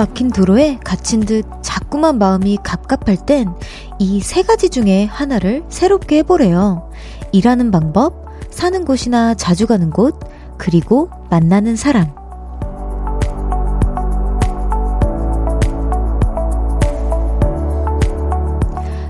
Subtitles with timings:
[0.00, 3.54] 막힌 도로에 갇힌 듯 자꾸만 마음이 갑갑할 땐
[3.98, 6.90] 이 세 가지 중에 하나를 새롭게 해보래요.
[7.32, 10.18] 일하는 방법, 사는 곳이나 자주 가는 곳,
[10.56, 12.14] 그리고 만나는 사람.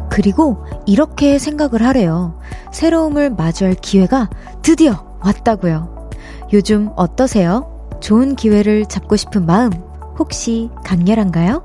[0.09, 2.37] 그리고 이렇게 생각을 하래요.
[2.73, 4.29] 새로움을 마주할 기회가
[4.63, 6.09] 드디어 왔다고요.
[6.53, 7.89] 요즘 어떠세요?
[8.01, 9.90] 좋은 기회를 잡고 싶은 마음
[10.21, 11.65] 혹시 강렬한가요?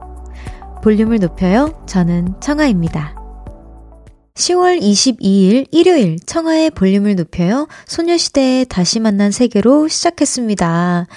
[0.82, 1.84] 볼륨을 높여요.
[1.88, 3.16] 저는 청아입니다.
[4.36, 7.68] 10월 22일 일요일 청하의 볼륨을 높여요.
[7.86, 11.08] 소녀시대의 다시 만난 세계로 시작했습니다.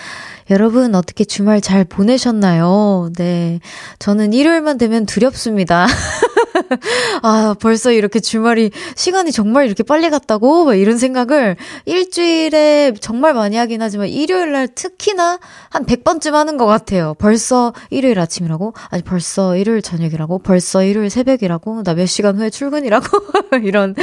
[0.51, 3.11] 여러분 어떻게 주말 잘 보내셨나요?
[3.17, 3.61] 네.
[3.99, 5.87] 저는 일요일만 되면 두렵습니다.
[7.23, 10.65] 아, 벌써 이렇게 주말이, 시간이 정말 이렇게 빨리 갔다고?
[10.65, 15.39] 막 이런 생각을 일주일에 정말 많이 하긴 하지만 일요일 날 특히나
[15.71, 17.15] 한 100번쯤 하는 것 같아요.
[17.19, 18.73] 벌써 일요일 아침이라고?
[18.91, 20.39] 아니, 벌써 일요일 저녁이라고?
[20.39, 21.83] 벌써 일요일 새벽이라고?
[21.83, 23.07] 나 몇 시간 후에 출근이라고?
[23.65, 23.95] 이런,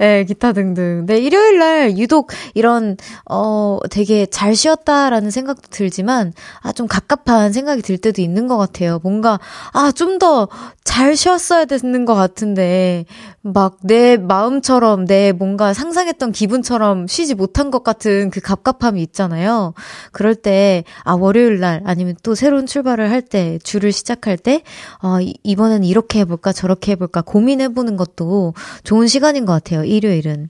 [0.00, 1.04] 예, 기타 등등.
[1.06, 2.96] 네, 일요일 날 유독 이런,
[3.30, 6.32] 어, 되게 잘 쉬었다라는 생각도 들 지만,
[6.62, 9.00] 아, 좀 갑갑한 생각이 들 때도 있는 것 같아요.
[9.02, 9.38] 뭔가,
[9.72, 10.48] 아, 좀 더
[10.84, 13.04] 잘 쉬었어야 되는 것 같은데,
[13.42, 19.74] 막 내 마음처럼 내 뭔가 상상했던 기분처럼 쉬지 못한 것 같은 그 갑갑함이 있잖아요.
[20.12, 24.62] 그럴 때, 아, 월요일 날 아니면 또 새로운 출발을 할 때, 주를 시작할 때,
[25.02, 28.54] 어, 이번에는 이렇게 해볼까, 저렇게 해볼까 고민해보는 것도
[28.84, 29.84] 좋은 시간인 것 같아요.
[29.84, 30.48] 일요일은.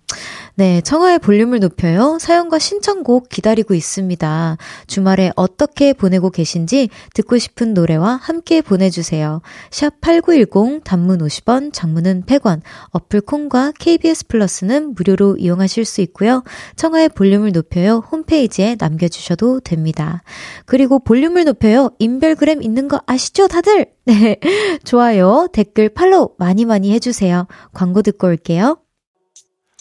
[0.56, 2.18] 네, 청하의 볼륨을 높여요.
[2.20, 4.56] 사연과 신청곡 기다리고 있습니다.
[4.86, 9.42] 주말에 어떻게 보내고 계신지 듣고 싶은 노래와 함께 보내주세요.
[9.70, 16.42] 샵 8910 단문 50원, 장문은 100원, 어플 콩과 KBS 플러스는 무료로 이용하실 수 있고요.
[16.76, 18.02] 청하의 볼륨을 높여요.
[18.10, 20.22] 홈페이지에 남겨주셔도 됩니다.
[20.66, 21.90] 그리고 볼륨을 높여요.
[21.98, 23.86] 인별그램 있는 거 아시죠, 다들?
[24.06, 24.38] 네.
[24.84, 27.46] 좋아요, 댓글, 팔로우 많이 많이 해주세요.
[27.72, 28.78] 광고 듣고 올게요.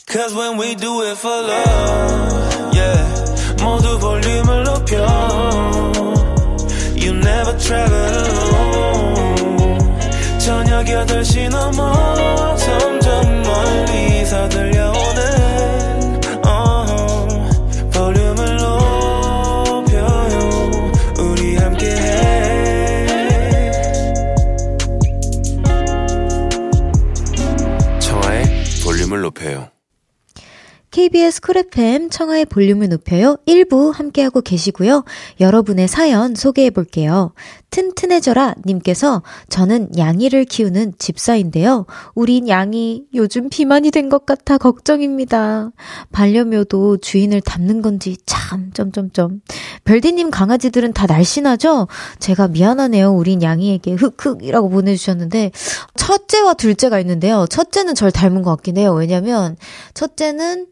[0.06, 3.24] Cause when we do it for love, yeah.
[4.84, 5.06] 높여.
[6.96, 7.94] You never travel
[8.36, 9.80] alone.
[10.40, 14.73] 저녁 8시 넘어 점점 멀리서 들
[31.44, 33.38] 쿨 FM 청하의 볼륨을 높여요.
[33.46, 35.04] 1부 함께하고 계시고요.
[35.42, 37.34] 여러분의 사연 소개해 볼게요.
[37.70, 41.86] 튼튼해져라 님께서 저는 냥이를 키우는 집사인데요.
[42.16, 45.72] 우리 냥이 요즘 비만이 된 것 같아 걱정입니다.
[46.12, 49.42] 반려묘도 주인을 닮는 건지 참 점점점.
[49.86, 51.88] 별디님 강아지들은 다 날씬하죠?
[52.20, 53.12] 제가 미안하네요.
[53.12, 55.52] 우리 냥이에게 흑흑이라고 보내주셨는데
[55.96, 57.48] 첫째와 둘째가 있는데요.
[57.50, 58.94] 첫째는 절 닮은 것 같긴 해요.
[58.94, 59.58] 왜냐면
[59.94, 60.68] 첫째는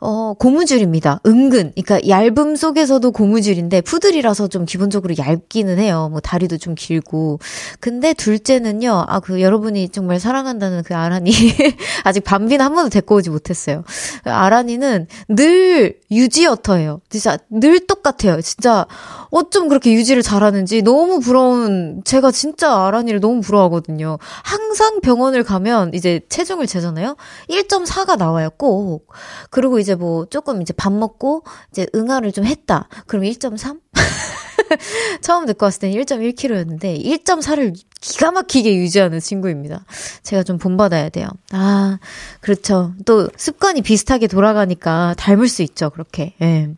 [0.00, 1.20] 어, 고무줄입니다.
[1.26, 1.72] 은근.
[1.74, 6.08] 그러니까 얇음 속에서도 고무줄인데 푸들이라서 좀 기본적으로 얇기는 해요.
[6.10, 7.40] 뭐 다리도 좀 길고.
[7.80, 9.04] 근데 둘째는요.
[9.08, 11.30] 아, 그 여러분이 정말 사랑한다는 그 아란이
[12.04, 13.82] 아직 밤비는 한 번도 데리고 오지 못했어요.
[14.24, 17.00] 아란이는 늘 유지어터예요.
[17.08, 18.40] 진짜 늘 똑같아요.
[18.40, 18.86] 진짜
[19.30, 24.18] 어쩜 그렇게 유지를 잘하는지 너무 부러운 제가 진짜 아란이를 너무 부러워하거든요.
[24.42, 27.16] 항상 병원을 가면 이제 체중을 재잖아요.
[27.48, 28.50] 1.4가 나와요.
[28.56, 29.12] 꼭.
[29.50, 32.88] 그리고 이제 뭐 조금 이제 밥 먹고 이제 응아를 좀 했다.
[33.06, 33.78] 그럼 1.3?
[35.22, 39.84] 처음 듣고 왔을 때는 1.1kg였는데 1.4를 기가 막히게 유지하는 친구입니다.
[40.22, 41.28] 제가 좀 본받아야 돼요.
[41.52, 41.98] 아,
[42.40, 42.92] 그렇죠.
[43.04, 45.90] 또 습관이 비슷하게 돌아가니까 닮을 수 있죠.
[45.90, 46.34] 그렇게.
[46.42, 46.68] 예.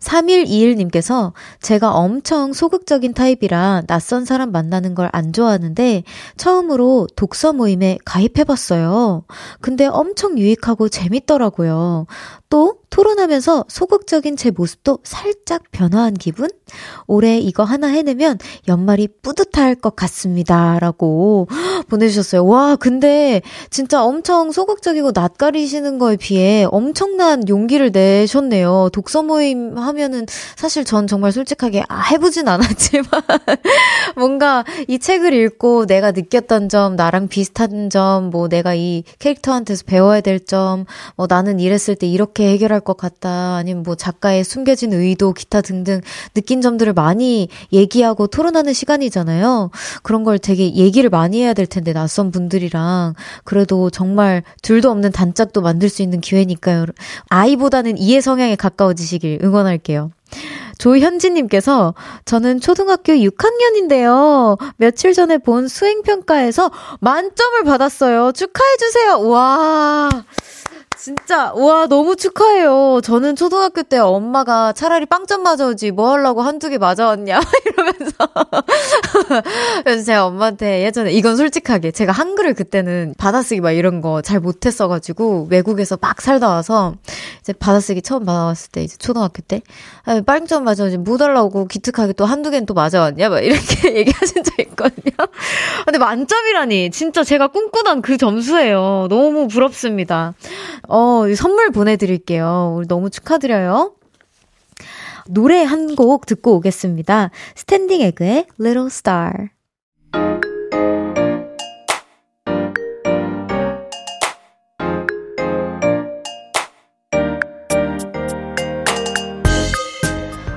[0.00, 6.04] 3121님께서 제가 엄청 소극적인 타입이라 낯선 사람 만나는 걸 안 좋아하는데
[6.36, 9.24] 처음으로 독서 모임에 가입해봤어요.
[9.60, 12.06] 근데 엄청 유익하고 재밌더라고요.
[12.48, 16.48] 또 토론하면서 소극적인 제 모습도 살짝 변화한 기분?
[17.06, 18.38] 올해 이거 하나 해내면
[18.68, 20.78] 연말이 뿌듯할 것 같습니다.
[20.80, 21.48] 라고
[21.88, 22.44] 보내주셨어요.
[22.46, 28.90] 와, 근데 진짜 엄청 소극적이고 낯가리시는 거에 비해 엄청난 용기를 내셨네요.
[28.92, 30.26] 독서 모임 하면은
[30.56, 33.06] 사실 전 정말 솔직하게 아, 해보진 않았지만
[34.16, 40.20] 뭔가 이 책을 읽고 내가 느꼈던 점, 나랑 비슷한 점, 뭐 내가 이 캐릭터한테서 배워야
[40.20, 40.84] 될 점,
[41.16, 43.56] 뭐 나는 이랬을 때 이렇게 해결할 것 같다.
[43.56, 46.00] 아니면 뭐 작가의 숨겨진 의도, 기타 등등
[46.34, 49.70] 느낀 점들을 많이 얘기하고 토론하는 시간이잖아요.
[50.02, 53.14] 그런 걸 되게 얘기를 많이 해야 될 텐데, 낯선 분들이랑.
[53.44, 56.86] 그래도 정말 둘도 없는 단짝도 만들 수 있는 기회니까요.
[57.28, 60.10] 아이보다는 이해 성향에 가까워지시길 응원할게요.
[60.78, 61.94] 조현진님께서
[62.24, 64.58] 저는 초등학교 6학년인데요.
[64.76, 68.32] 며칠 전에 본 수행평가에서 만점을 받았어요.
[68.32, 69.28] 축하해주세요.
[69.28, 70.08] 와.
[71.02, 73.00] 진짜 와 너무 축하해요.
[73.02, 78.12] 저는 초등학교 때 엄마가 차라리 빵점 맞아오지 뭐 하려고 한두 개 맞아왔냐 이러면서
[79.82, 85.48] 그래서 제가 엄마한테 예전에 이건 솔직하게 제가 한글을 그때는 받아쓰기 막 이런 거 잘 못했어가지고
[85.50, 86.94] 외국에서 막 살다 와서
[87.40, 89.62] 이제 받아쓰기 처음 받아왔을 때 이제 초등학교 때
[90.04, 94.60] 아, 빵점 맞아오지 뭐 달라고 기특하게 또 한두 개는 또 맞아왔냐 막 이렇게 얘기하신 적
[94.60, 95.16] 있거든요.
[95.86, 99.06] 근데 만점이라니 진짜 제가 꿈꾸던 그 점수예요.
[99.08, 100.34] 너무 부럽습니다.
[100.90, 102.74] 어, 선물 보내드릴게요.
[102.76, 103.94] 우리 너무 축하드려요.
[105.28, 107.30] 노래 한 곡 듣고 오겠습니다.
[107.54, 109.48] 스탠딩 에그의 Little Star.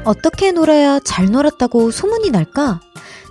[0.06, 2.82] 어떻게 놀아야 잘 놀았다고 소문이 날까?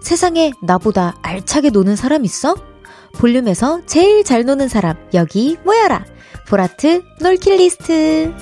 [0.02, 2.54] 세상에 나보다 알차게 노는 사람 있어?
[3.18, 6.04] 볼륨에서 제일 잘 노는 사람, 여기 모여라!
[6.48, 8.32] 보라트 놀킬리스트.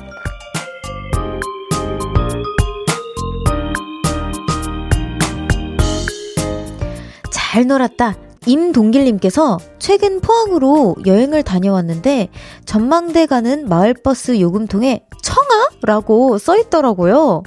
[7.33, 8.30] 잘 놀았다.
[8.47, 12.29] 임동길님께서 최근 포항으로 여행을 다녀왔는데
[12.65, 17.43] 전망대 가는 마을버스 요금통에 청아라고 써있더라고요.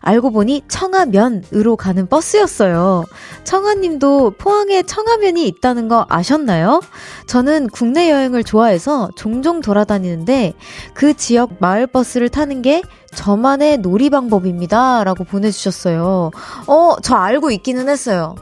[0.00, 3.04] 알고 보니 청아면으로 가는 버스였어요.
[3.44, 6.80] 청아님도 포항에 청아면이 있다는 거 아셨나요?
[7.26, 10.54] 저는 국내 여행을 좋아해서 종종 돌아다니는데
[10.94, 12.82] 그 지역 마을버스를 타는 게
[13.14, 15.04] 저만의 놀이 방법입니다.
[15.04, 16.30] 라고 보내주셨어요.
[16.66, 18.34] 어, 저 알고 있기는 했어요.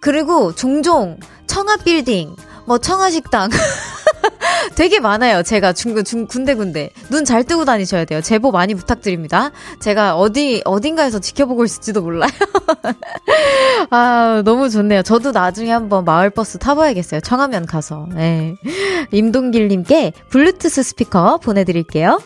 [0.00, 1.18] 그리고 종종
[1.62, 3.50] 청아빌딩, 뭐 청아식당.
[4.76, 5.42] 되게 많아요.
[5.42, 6.90] 제가 중, 중, 군데군데.
[7.10, 8.20] 눈 잘 뜨고 다니셔야 돼요.
[8.20, 9.50] 제보 많이 부탁드립니다.
[9.80, 12.30] 제가 어디, 어딘가에서 지켜보고 있을지도 몰라요.
[13.90, 15.02] 아, 너무 좋네요.
[15.02, 17.20] 저도 나중에 한번 마을버스 타봐야겠어요.
[17.22, 18.06] 청하면 가서.
[18.14, 18.54] 네.
[19.10, 22.20] 임동길님께 블루투스 스피커 보내드릴게요.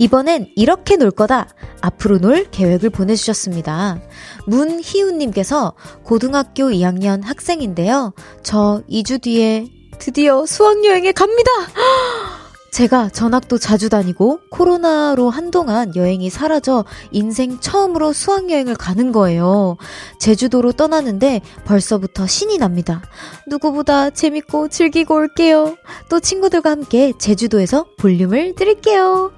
[0.00, 1.46] 이번엔 이렇게 놀 거다.
[1.82, 4.00] 앞으로 놀 계획을 보내주셨습니다.
[4.46, 5.74] 문희훈님께서
[6.04, 8.14] 고등학교 2학년 학생인데요.
[8.42, 9.66] 저 2주 뒤에
[9.98, 11.50] 드디어 수학여행에 갑니다!
[12.72, 19.76] 제가 전학도 자주 다니고 코로나로 한동안 여행이 사라져 인생 처음으로 수학여행을 가는 거예요.
[20.18, 23.02] 제주도로 떠나는데 벌써부터 신이 납니다.
[23.48, 25.76] 누구보다 재밌고 즐기고 올게요.
[26.08, 29.32] 또 친구들과 함께 제주도에서 볼륨을 드릴게요.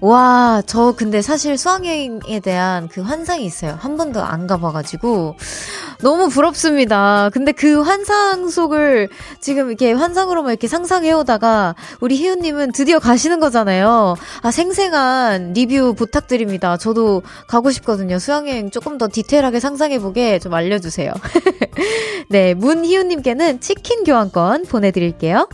[0.00, 3.76] 와, 저 근데 사실 수학여행에 대한 그 환상이 있어요.
[3.80, 5.36] 한 번도 안 가봐가지고.
[6.02, 7.30] 너무 부럽습니다.
[7.32, 9.08] 근데 그 환상 속을
[9.40, 14.16] 지금 이렇게 환상으로만 이렇게 상상해오다가 우리 희우님은 드디어 가시는 거잖아요.
[14.42, 16.76] 아, 생생한 리뷰 부탁드립니다.
[16.76, 18.18] 저도 가고 싶거든요.
[18.18, 21.12] 수학여행 조금 더 디테일하게 상상해보게 좀 알려주세요.
[22.28, 25.48] 네, 문희우님께는 치킨 교환권 보내드릴게요.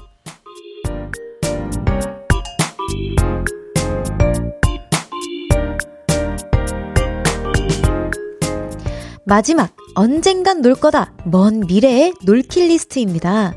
[9.25, 11.13] 마지막, 언젠간 놀 거다.
[11.25, 13.55] 먼 미래의 놀킷 리스트입니다.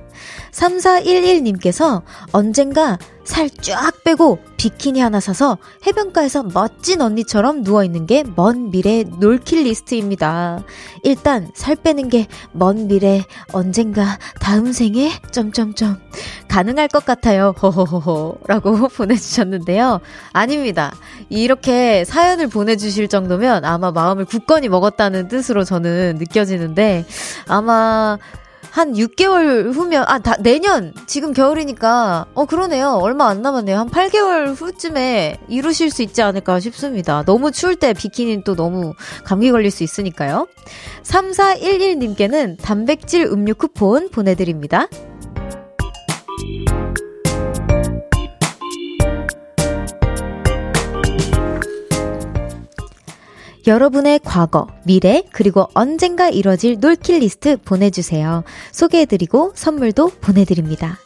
[0.55, 5.57] 3411님께서 언젠가 살 쫙 빼고 비키니 하나 사서
[5.87, 10.63] 해변가에서 멋진 언니처럼 누워있는 게 먼 미래 놀킷 리스트입니다.
[11.03, 15.97] 일단 살 빼는 게 먼 미래 언젠가 다음 생에 점점점
[16.47, 17.53] 가능할 것 같아요.
[17.59, 19.99] 호호호호 라고 보내주셨는데요.
[20.31, 20.93] 아닙니다.
[21.29, 27.05] 이렇게 사연을 보내주실 정도면 아마 마음을 굳건히 먹었다는 뜻으로 저는 느껴지는데
[27.47, 28.19] 아마
[28.71, 32.99] 한 6개월 후면, 아, 다, 내년, 지금 겨울이니까, 어, 그러네요.
[33.01, 33.77] 얼마 안 남았네요.
[33.77, 37.23] 한 8개월 후쯤에 이루실 수 있지 않을까 싶습니다.
[37.23, 38.93] 너무 추울 때 비키니는 또 너무
[39.23, 40.47] 감기 걸릴 수 있으니까요.
[41.03, 44.87] 3411님께는 단백질 음료 쿠폰 보내드립니다.
[53.67, 58.43] 여러분의 과거, 미래, 그리고 언젠가 이뤄질 놀킬 리스트 보내주세요.
[58.71, 60.99] 소개해드리고 선물도 보내드립니다.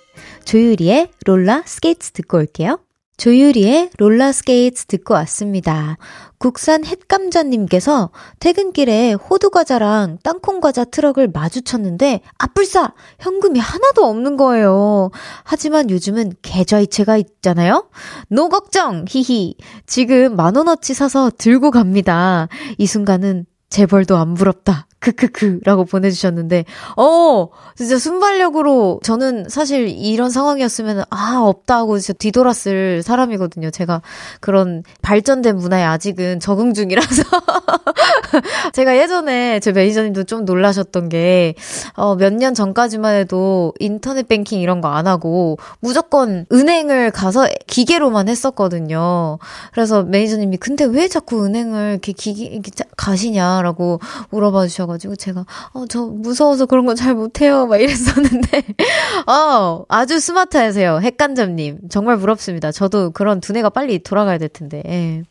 [0.44, 2.80] 조유리의 롤라 스케이트 듣고 올게요.
[3.20, 5.98] 조유리의 롤라스케이트 듣고 왔습니다.
[6.38, 12.94] 국산 햇감자님께서 퇴근길에 호두과자랑 땅콩과자 트럭을 마주쳤는데 아뿔싸!
[13.20, 15.12] 현금이 하나도 없는 거예요.
[15.44, 17.90] 하지만 요즘은 계좌이체가 있잖아요?
[18.30, 19.04] No 걱정!
[19.06, 19.56] 히히.
[19.86, 22.48] 지금 만원어치 사서 들고 갑니다.
[22.78, 24.88] 이 순간은 재벌도 안 부럽다.
[25.00, 26.66] 크크크라고 보내주셨는데,
[26.98, 33.72] 어, 진짜 순발력으로 저는 사실 이런 상황이었으면 아 없다고 진짜 뒤돌았을 사람이거든요.
[33.72, 34.02] 제가
[34.42, 37.24] 그런 발전된 문화에 아직은 적응 중이라서
[38.74, 41.56] 제가 예전에 제 매니저님도 좀 놀라셨던 게
[41.96, 48.28] 어, 몇 년 전까지만 해도 인터넷 뱅킹 이런 거 안 하고 무조건 은행을 가서 기계로만
[48.28, 49.38] 했었거든요.
[49.72, 54.00] 그래서 매니저님이 근데 왜 자꾸 은행을 이렇게 기계 이렇게 가시냐라고
[54.32, 58.64] 물어봐 주셔 가지고 제가 어 저 무서워서 그런 거 잘 못해요 막 이랬었는데
[59.28, 62.72] 어 아주 스마트하세요 핵간점님 정말 부럽습니다.
[62.74, 65.24] 저도 그런 두뇌가 빨리 돌아가야 될 텐데 예.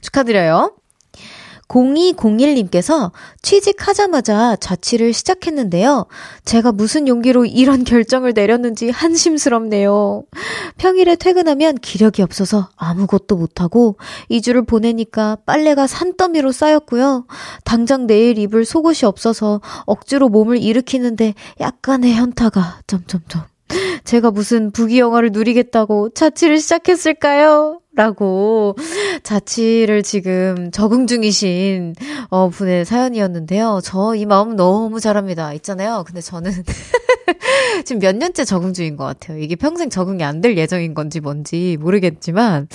[0.00, 0.72] 축하드려요.
[1.70, 3.12] 0201님께서
[3.42, 6.06] 취직하자마자 자취를 시작했는데요.
[6.44, 10.24] 제가 무슨 용기로 이런 결정을 내렸는지 한심스럽네요.
[10.76, 13.96] 평일에 퇴근하면 기력이 없어서 아무것도 못하고
[14.30, 17.26] 2주를 보내니까 빨래가 산더미로 쌓였고요.
[17.64, 23.42] 당장 내일 입을 속옷이 없어서 억지로 몸을 일으키는데 약간의 현타가 점점점.
[24.04, 27.80] 제가 무슨 부귀영화를 누리겠다고 자취를 시작했을까요?
[27.94, 28.76] 라고
[29.24, 31.94] 자취를 지금 적응 중이신
[32.30, 33.80] 어 분의 사연이었는데요.
[33.82, 35.52] 저 이 마음 너무 잘합니다.
[35.54, 36.04] 있잖아요.
[36.06, 36.52] 근데 저는
[37.84, 39.38] 지금 몇 년째 적응 중인 것 같아요.
[39.38, 42.66] 이게 평생 적응이 안 될 예정인 건지 뭔지 모르겠지만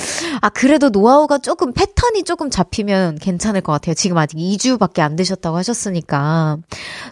[0.41, 3.93] 아 그래도 노하우가 조금 패턴이 조금 잡히면 괜찮을 것 같아요.
[3.93, 6.57] 지금 아직 2주밖에 안 되셨다고 하셨으니까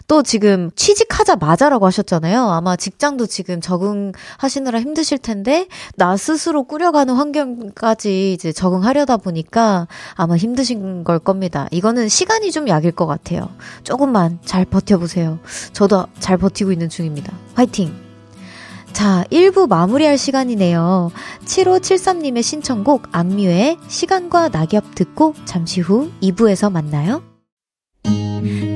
[0.06, 2.50] 또 지금 취직하자마자라고 하셨잖아요.
[2.50, 11.04] 아마 직장도 지금 적응하시느라 힘드실 텐데 나 스스로 꾸려가는 환경까지 이제 적응하려다 보니까 아마 힘드신
[11.04, 11.68] 걸 겁니다.
[11.70, 13.48] 이거는 시간이 좀 약일 것 같아요.
[13.82, 15.38] 조금만 잘 버텨보세요.
[15.72, 17.32] 저도 잘 버티고 있는 중입니다.
[17.54, 18.03] 화이팅!
[18.94, 21.10] 자, 1부 마무리할 시간이네요.
[21.44, 27.22] 7573님의 신청곡 악뮤의 시간과 낙엽 듣고 잠시 후 2부에서 만나요.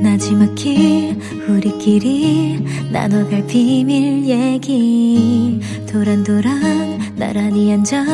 [0.03, 1.17] 나지막히
[1.49, 8.05] 우리끼리 나눠갈 비밀 얘기 도란도란 나란히 앉아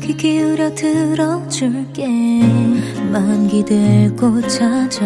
[0.00, 2.06] 귀 기울여 들어줄게
[3.10, 5.04] 마음 기대고 찾아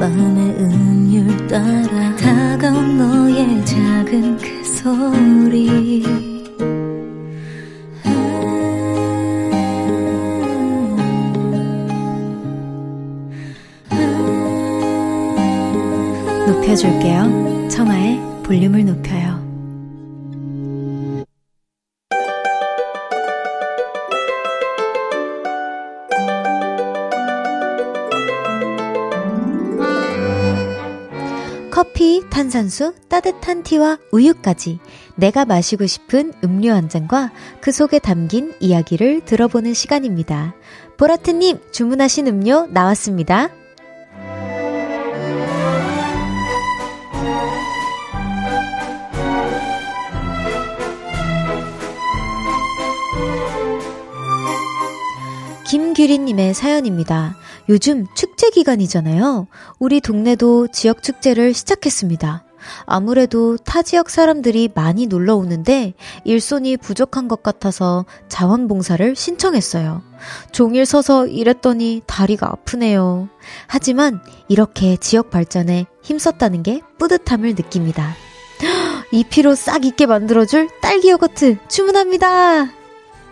[0.00, 6.02] 마음의 음율 따라 다가온 너의 작은 그 소리
[16.48, 17.68] 높여줄게요.
[17.68, 19.41] 청하의 볼륨을 높여요.
[32.52, 34.78] 탄산수, 따뜻한 티와 우유까지
[35.16, 37.32] 내가 마시고 싶은 음료 한 잔과
[37.62, 40.54] 그 속에 담긴 이야기를 들어보는 시간입니다.
[40.98, 43.48] 보라트님, 주문하신 음료 나왔습니다.
[55.70, 57.34] 김규리님의 사연입니다.
[57.72, 59.46] 요즘 축제 기간이잖아요.
[59.78, 62.44] 우리 동네도 지역 축제를 시작했습니다.
[62.84, 70.02] 아무래도 타 지역 사람들이 많이 놀러 오는데 일손이 부족한 것 같아서 자원봉사를 신청했어요.
[70.52, 73.30] 종일 서서 일했더니 다리가 아프네요.
[73.68, 78.14] 하지만 이렇게 지역 발전에 힘썼다는 게 뿌듯함을 느낍니다.
[79.12, 82.81] 이 피로 싹 있게 만들어줄 딸기 요거트 주문합니다!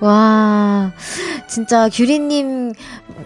[0.01, 0.93] 와,
[1.47, 2.73] 진짜 규리님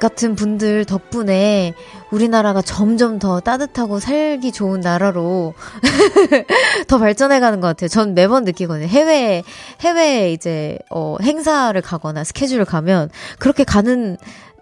[0.00, 1.74] 같은 분들 덕분에
[2.10, 5.54] 우리나라가 점점 더 따뜻하고 살기 좋은 나라로
[6.88, 7.88] 더 발전해가는 것 같아요.
[7.88, 8.88] 전 매번 느끼거든요.
[8.88, 9.42] 해외,
[9.80, 14.16] 해외 이제, 어, 행사를 가거나 스케줄을 가면 그렇게 가는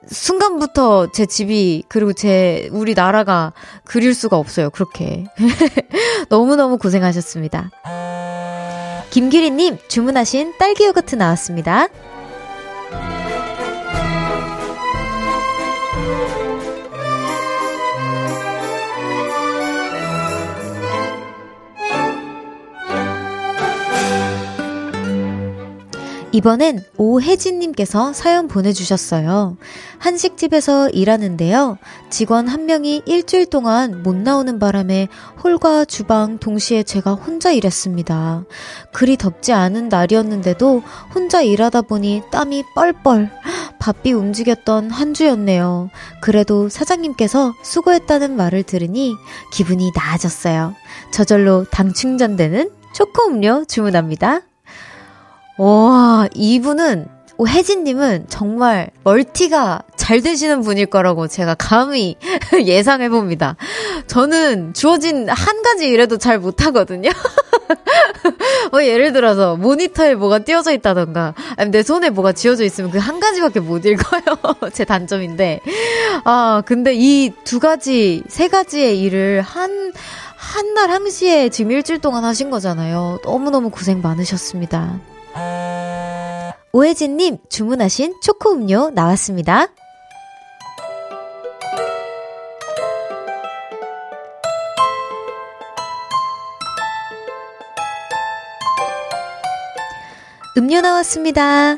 [0.06, 3.52] 순간부터 제 집이 그리고 제 우리 나라가
[3.84, 4.70] 그릴 수가 없어요.
[4.70, 5.24] 그렇게
[6.28, 7.70] 너무 너무 고생하셨습니다.
[9.12, 11.88] 김규리님 주문하신 딸기 요거트 나왔습니다.
[26.32, 29.58] 이번엔 오혜진님께서 사연 보내주셨어요.
[29.98, 31.76] 한식집에서 일하는데요.
[32.08, 35.08] 직원 한 명이 일주일 동안 못 나오는 바람에
[35.44, 38.44] 홀과 주방 동시에 제가 혼자 일했습니다.
[38.92, 40.82] 그리 덥지 않은 날이었는데도
[41.14, 43.30] 혼자 일하다 보니 땀이 뻘뻘
[43.78, 45.90] 바삐 움직였던 한 주였네요.
[46.22, 49.14] 그래도 사장님께서 수고했다는 말을 들으니
[49.52, 50.74] 기분이 나아졌어요.
[51.12, 54.42] 저절로 당 충전되는 초코 음료 주문합니다.
[55.62, 57.06] 와, 이분은
[57.46, 62.16] 혜진님은 정말 멀티가 잘 되시는 분일 거라고 제가 감히
[62.66, 63.54] 예상해 봅니다.
[64.08, 67.10] 저는 주어진 한 가지 일에도 잘 못하거든요.
[68.72, 73.20] 뭐 예를 들어서 모니터에 뭐가 띄어져 있다던가 아니면 내 손에 뭐가 쥐어져 있으면 그 한
[73.20, 74.22] 가지밖에 못 읽어요.
[74.72, 75.60] 제 단점인데.
[76.24, 79.92] 아, 근데 이 두 가지, 세 가지의 일을 한,
[80.36, 83.18] 한날 한시에 지금 일주일 동안 하신 거잖아요.
[83.24, 84.98] 너무너무 고생 많으셨습니다.
[86.72, 89.68] 오혜진님 주문하신 초코 음료 나왔습니다.
[100.56, 101.76] 음료 나왔습니다.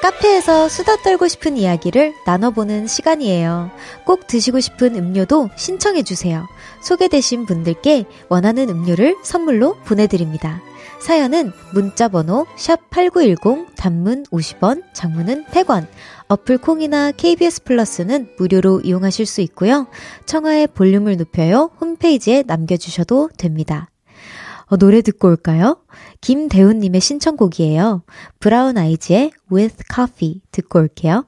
[0.00, 3.70] 카페에서 수다 떨고 싶은 이야기를 나눠보는 시간이에요.
[4.04, 6.48] 꼭 드시고 싶은 음료도 신청해주세요.
[6.82, 10.60] 소개되신 분들께 원하는 음료를 선물로 보내드립니다.
[11.02, 15.88] 사연은 문자 번호 샵8910 단문 50원, 장문은 100원,
[16.28, 19.88] 어플 콩이나 KBS 플러스는 무료로 이용하실 수 있고요.
[20.26, 23.90] 청하의 볼륨을 높여요 홈페이지에 남겨 주셔도 됩니다.
[24.66, 25.82] 어, 노래 듣고 올까요?
[26.20, 28.04] 김대훈님의 신청곡이에요.
[28.38, 31.26] 브라운 아이즈의 With Coffee 듣고 올게요.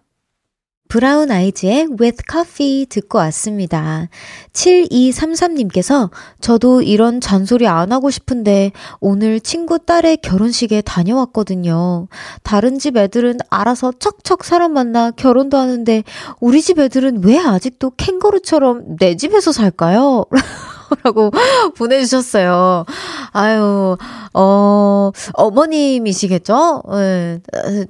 [0.89, 4.09] 브라운 아이즈의 With Coffee 듣고 왔습니다.
[4.53, 6.11] 7233님께서
[6.41, 12.09] 저도 이런 잔소리 안 하고 싶은데 오늘 친구 딸의 결혼식에 다녀왔거든요.
[12.43, 16.05] 다른 집 애들은 알아서 척척 사람 만나 결혼도 하는데
[16.41, 20.27] 우리 집 애들은 왜 아직도 캥거루처럼 내 집에서 살까요?
[21.03, 21.31] 라고
[21.77, 22.85] 보내주셨어요.
[23.33, 23.97] 아유,
[24.35, 26.83] 어, 어머님이시겠죠?
[26.93, 27.41] 예.
[27.53, 27.87] 네.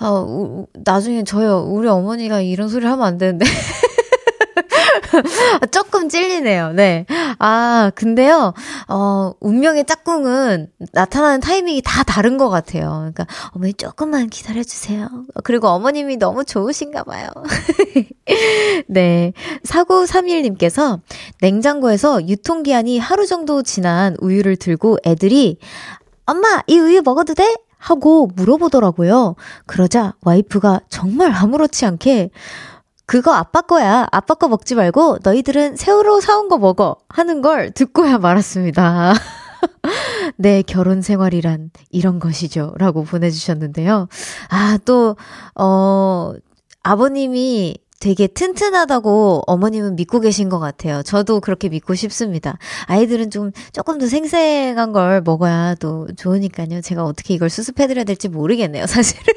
[0.00, 3.44] 어, 나중에 저요, 우리 어머니가 이런 소리 하면 안 되는데.
[5.70, 6.72] 조금 찔리네요.
[6.72, 7.06] 네.
[7.38, 8.54] 아, 근데요,
[8.88, 13.10] 어, 운명의 짝꿍은 나타나는 타이밍이 다 다른 것 같아요.
[13.12, 15.08] 그러니까, 어머니 조금만 기다려주세요.
[15.44, 17.28] 그리고 어머님이 너무 좋으신가 봐요.
[18.88, 19.32] 네.
[19.64, 21.00] 4931님께서
[21.40, 25.58] 냉장고에서 유통기한이 하루 정도 지난 우유를 들고 애들이,
[26.26, 27.56] 엄마, 이 우유 먹어도 돼?
[27.80, 29.36] 하고 물어보더라고요.
[29.66, 32.30] 그러자 와이프가 정말 아무렇지 않게
[33.10, 34.06] 그거 아빠 거야.
[34.12, 36.96] 아빠 거 먹지 말고 너희들은 새우로 사온 거 먹어.
[37.08, 39.14] 하는 걸 듣고야 말았습니다.
[40.38, 42.72] 네, 결혼 생활이란 이런 것이죠.
[42.78, 44.06] 라고 보내주셨는데요.
[44.48, 45.16] 아, 또,
[45.56, 46.34] 어,
[46.84, 51.02] 아버님이 되게 튼튼하다고 어머님은 믿고 계신 것 같아요.
[51.02, 52.58] 저도 그렇게 믿고 싶습니다.
[52.86, 56.80] 아이들은 좀 조금 더 생생한 걸 먹어야 또 좋으니까요.
[56.80, 59.34] 제가 어떻게 이걸 수습해드려야 될지 모르겠네요, 사실은.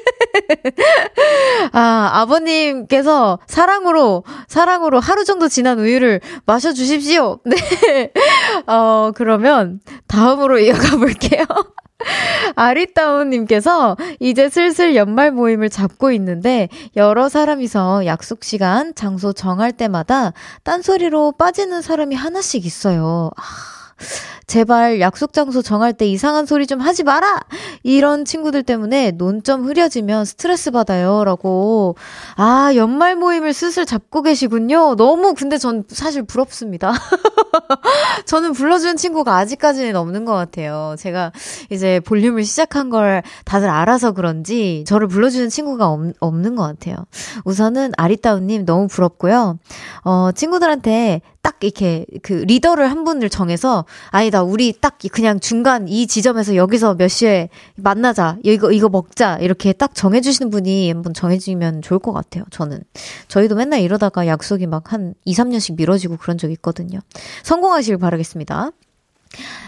[1.72, 7.38] 아, 아버님께서 사랑으로, 사랑으로 하루 정도 지난 우유를 마셔주십시오.
[7.46, 8.12] 네.
[8.66, 11.44] 어, 그러면 다음으로 이어가 볼게요.
[12.56, 20.32] 아리따운님께서 이제 슬슬 연말 모임을 잡고 있는데 여러 사람이서 약속 시간, 장소 정할 때마다
[20.64, 23.30] 딴소리로 빠지는 사람이 하나씩 있어요.
[23.36, 23.83] 아.
[24.46, 27.40] 제발 약속 장소 정할 때 이상한 소리 좀 하지 마라!
[27.82, 31.24] 이런 친구들 때문에 논점 흐려지면 스트레스 받아요.
[31.24, 31.96] 라고.
[32.36, 34.96] 아, 연말 모임을 슬슬 잡고 계시군요.
[34.96, 36.92] 너무 근데 전 사실 부럽습니다.
[38.26, 40.94] 저는 불러주는 친구가 아직까지는 없는 것 같아요.
[40.98, 41.32] 제가
[41.70, 46.96] 이제 볼륨을 시작한 걸 다들 알아서 그런지 저를 불러주는 친구가 없, 없는 것 같아요.
[47.44, 49.58] 우선은 아리따우님 너무 부럽고요.
[50.04, 51.33] 어, 친구들한테 딱
[51.64, 57.08] 이렇게 그 리더를 한 분을 정해서 아니다 우리 딱 그냥 중간 이 지점에서 여기서 몇
[57.08, 62.82] 시에 만나자 이거 이거 먹자 이렇게 딱 정해주시는 분이 한번 정해지면 좋을 것 같아요 저는
[63.28, 67.00] 저희도 맨날 이러다가 약속이 막 한 2, 3년씩 미뤄지고 그런 적 있거든요
[67.42, 68.70] 성공하시길 바라겠습니다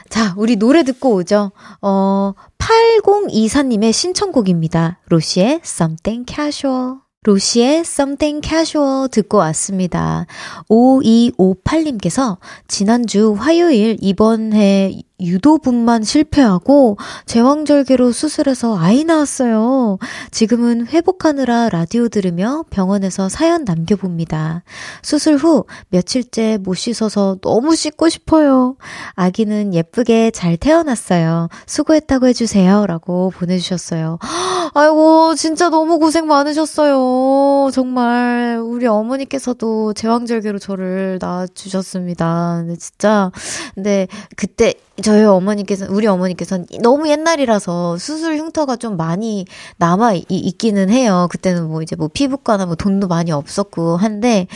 [0.09, 1.51] 자, 우리 노래 듣고 오죠.
[1.83, 5.01] 어, 8024님의 신청곡입니다.
[5.09, 7.06] 로시의 Something Casual.
[7.27, 10.27] 로시의 Something Casual 듣고 왔습니다.
[10.69, 19.99] 5258님께서 지난주 화요일 입원해 유도분만 실패하고 제왕절개로 수술해서 아이 낳았어요.
[20.31, 24.63] 지금은 회복하느라 라디오 들으며 병원에서 사연 남겨봅니다.
[25.03, 28.77] 수술 후 며칠째 못 씻어서 너무 씻고 싶어요.
[29.15, 31.49] 아기는 예쁘게 잘 태어났어요.
[31.67, 32.87] 수고했다고 해주세요.
[32.87, 34.19] 라고 보내주셨어요.
[34.75, 37.71] 아이고, 진짜 너무 고생 많으셨어요.
[37.73, 42.59] 정말, 우리 어머니께서도 제왕절개로 저를 낳아주셨습니다.
[42.61, 43.31] 근데 진짜,
[43.75, 51.29] 근데 그때 저희 어머니께서 우리 어머니께서는 너무 옛날이라서 수술 흉터가 좀 많이 남아 있기는 해요.
[51.31, 54.47] 그때는 뭐 이제 뭐 피부과나 뭐 돈도 많이 없었고 한데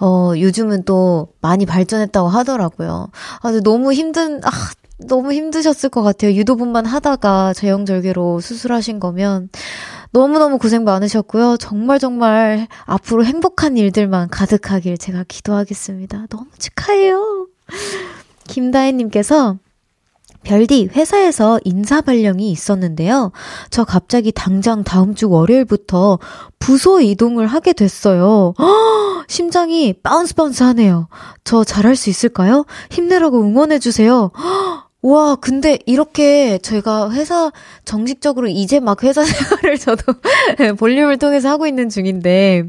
[0.00, 3.08] 어 요즘은 또 많이 발전했다고 하더라고요.
[3.40, 4.50] 아 근데 너무 힘든 아
[5.06, 6.32] 너무 힘드셨을 것 같아요.
[6.32, 9.48] 유도분만 하다가 제형절개로 수술하신 거면
[10.10, 11.56] 너무너무 고생 많으셨고요.
[11.58, 16.26] 정말 정말 앞으로 행복한 일들만 가득하길 제가 기도하겠습니다.
[16.30, 17.46] 너무 축하해요.
[18.48, 19.58] 김다혜님께서
[20.44, 23.32] 별디, 회사에서 인사 발령이 있었는데요.
[23.70, 26.18] 저 갑자기 당장 다음 주 월요일부터
[26.58, 28.54] 부서 이동을 하게 됐어요.
[28.58, 31.08] 허, 심장이 bounce bounce 하네요.
[31.44, 32.64] 저 잘할 수 있을까요?
[32.90, 34.30] 힘내라고 응원해 주세요.
[35.00, 37.52] 와, 근데 이렇게 저희가 회사
[37.84, 40.12] 정식적으로 이제 막 회사 생활을 저도
[40.76, 42.64] 볼륨을 통해서 하고 있는 중인데,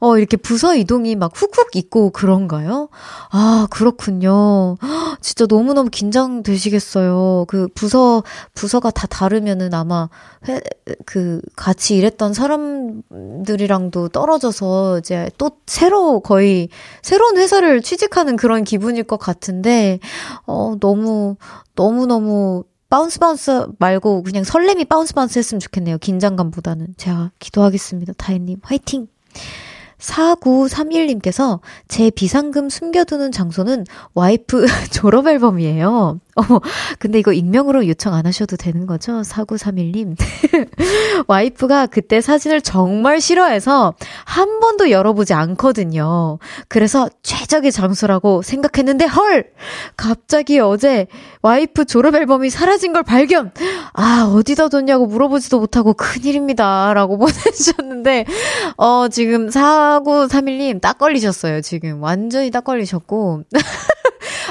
[0.00, 2.88] 어, 이렇게 부서 이동이 막 훅훅 있고 그런가요?
[3.30, 4.78] 아, 그렇군요.
[5.20, 7.44] 진짜 너무너무 긴장되시겠어요.
[7.48, 8.22] 그 부서,
[8.54, 10.08] 부서가 다 다르면은 아마
[10.48, 10.60] 회,
[11.04, 16.70] 그 같이 일했던 사람들이랑도 떨어져서 이제 또 새로 거의
[17.02, 19.98] 새로운 회사를 취직하는 그런 기분일 것 같은데,
[20.46, 21.36] 어, 너무,
[21.74, 25.98] 너무너무 bounce bounce 말고 그냥 설렘이 bounce bounce 했으면 좋겠네요.
[25.98, 26.94] 긴장감보다는.
[26.96, 28.14] 제가 기도하겠습니다.
[28.16, 29.08] 다혜님, 화이팅!
[29.98, 36.20] 4931님께서 제 비상금 숨겨두는 장소는 와이프 졸업 앨범이에요.
[36.38, 36.60] 어,
[36.98, 39.22] 근데 이거 익명으로 요청 안 하셔도 되는 거죠?
[39.22, 40.16] 4931님.
[41.26, 46.38] 와이프가 그때 사진을 정말 싫어해서 한 번도 열어보지 않거든요.
[46.68, 49.46] 그래서 최적의 장소라고 생각했는데 헐!
[49.96, 51.06] 갑자기 어제
[51.42, 53.52] 와이프 졸업 앨범이 사라진 걸 발견!
[53.92, 56.94] 아, 어디다 뒀냐고 물어보지도 못하고 큰일입니다.
[56.94, 58.26] 라고 보내주셨는데,
[58.76, 61.60] 어, 지금 4931님 딱 걸리셨어요.
[61.62, 62.02] 지금.
[62.02, 63.42] 완전히 딱 걸리셨고.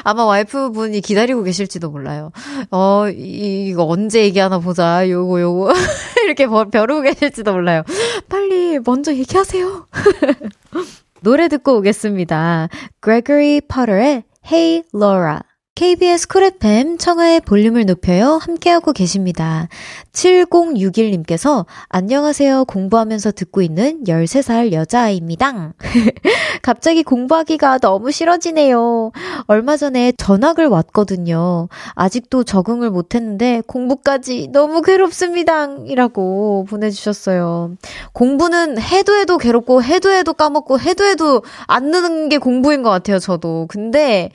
[0.08, 2.32] 아마 와이프분이 기다리고 계실지도 몰라요.
[2.72, 5.10] 어, 이, 이거 언제 얘기하나 보자.
[5.10, 5.74] 요거, 요거.
[6.24, 7.84] 이렇게 벼르고 계실지도 몰라요.
[8.30, 9.86] 빨리 먼저 얘기하세요.
[11.20, 12.70] 노래 듣고 오겠습니다.
[13.04, 15.42] Gregory Potter의 Hey Laura.
[15.78, 18.40] KBS 쿨 FM 청하의 볼륨을 높여요.
[18.42, 19.68] 함께하고 계십니다.
[20.12, 22.66] 7061님께서 안녕하세요.
[22.66, 25.76] 공부하면서 듣고 있는 13살 여자아이입니다.
[26.64, 29.12] 갑자기 공부하기가 너무 싫어지네요.
[29.46, 31.70] 얼마 전에 전학을 왔거든요.
[31.94, 35.68] 아직도 적응을 못했는데 공부까지 너무 괴롭습니다.
[35.86, 37.76] 이라고 보내주셨어요.
[38.14, 43.20] 공부는 해도 해도 괴롭고 해도 해도 까먹고 해도 해도 안 느는 게 공부인 것 같아요.
[43.20, 43.68] 저도.
[43.70, 44.32] 근데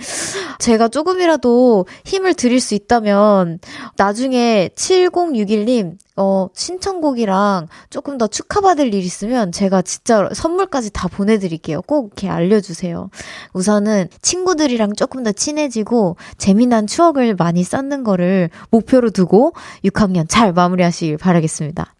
[0.60, 3.58] 제가 조금이라도 조금이라도 힘을 드릴 수 있다면
[3.96, 11.80] 나중에 7061님 어, 신청곡이랑 조금 더 축하받을 일 있으면 제가 진짜 선물까지 다 보내드릴게요.
[11.82, 13.08] 꼭 이렇게 알려주세요.
[13.54, 21.16] 우선은 친구들이랑 조금 더 친해지고 재미난 추억을 많이 쌓는 거를 목표로 두고 6학년 잘 마무리하시길
[21.16, 21.94] 바라겠습니다.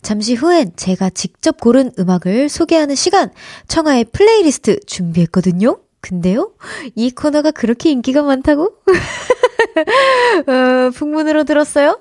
[0.00, 3.30] 잠시 후엔 제가 직접 고른 음악을 소개하는 시간,
[3.68, 5.78] 청하의 플레이리스트 준비했거든요.
[6.00, 6.52] 근데요?
[6.94, 8.74] 이 코너가 그렇게 인기가 많다고?
[10.46, 12.00] 어, 풍문으로 들었어요?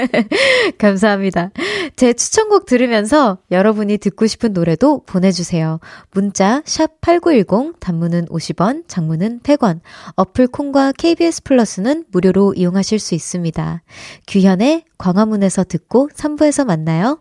[0.78, 1.50] 감사합니다.
[1.96, 5.80] 제 추천곡 들으면서 여러분이 듣고 싶은 노래도 보내주세요.
[6.10, 9.80] 문자, 샵8910, 단문은 50원, 장문은 100원,
[10.16, 13.82] 어플 콩과 KBS 플러스는 무료로 이용하실 수 있습니다.
[14.26, 17.20] 규현의 광화문에서 듣고 3부에서 만나요.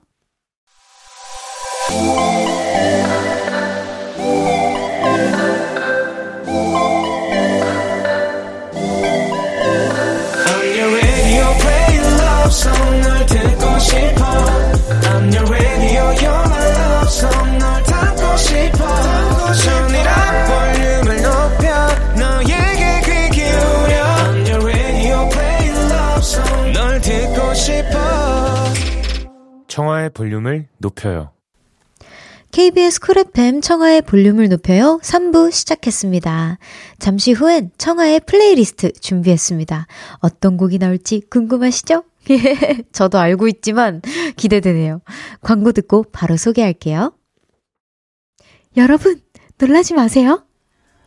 [29.79, 31.31] 청하의 볼륨을 높여요
[32.51, 36.57] KBS Cool FM 청하의 볼륨을 높여요 3부 시작했습니다.
[36.97, 39.87] 잠시 후엔 청하의 플레이리스트 준비했습니다.
[40.19, 42.03] 어떤 곡이 나올지 궁금하시죠?
[42.31, 44.01] 예, 저도 알고 있지만
[44.35, 44.99] 기대되네요.
[45.39, 47.13] 광고 듣고 바로 소개할게요.
[48.75, 49.21] 여러분,
[49.59, 50.43] 놀라지 마세요.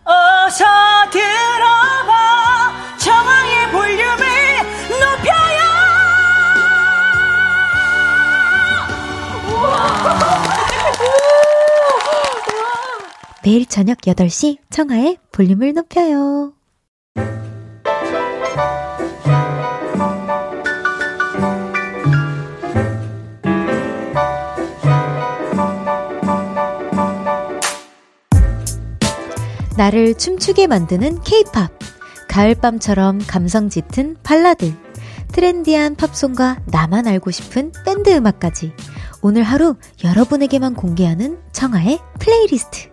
[0.04, 0.64] 어서
[1.10, 4.31] 들어봐, 청하의 볼륨을
[13.44, 16.52] 매일 저녁 8시 청하의 볼륨을 높여요.
[29.76, 31.72] 나를 춤추게 만드는 케이팝.
[32.28, 34.72] 가을밤처럼 감성 짙은 발라드.
[35.32, 38.72] trendy한 팝송과 나만 알고 싶은 밴드 음악까지.
[39.20, 39.74] 오늘 하루
[40.04, 42.92] 여러분에게만 공개하는 청하의 플레이리스트.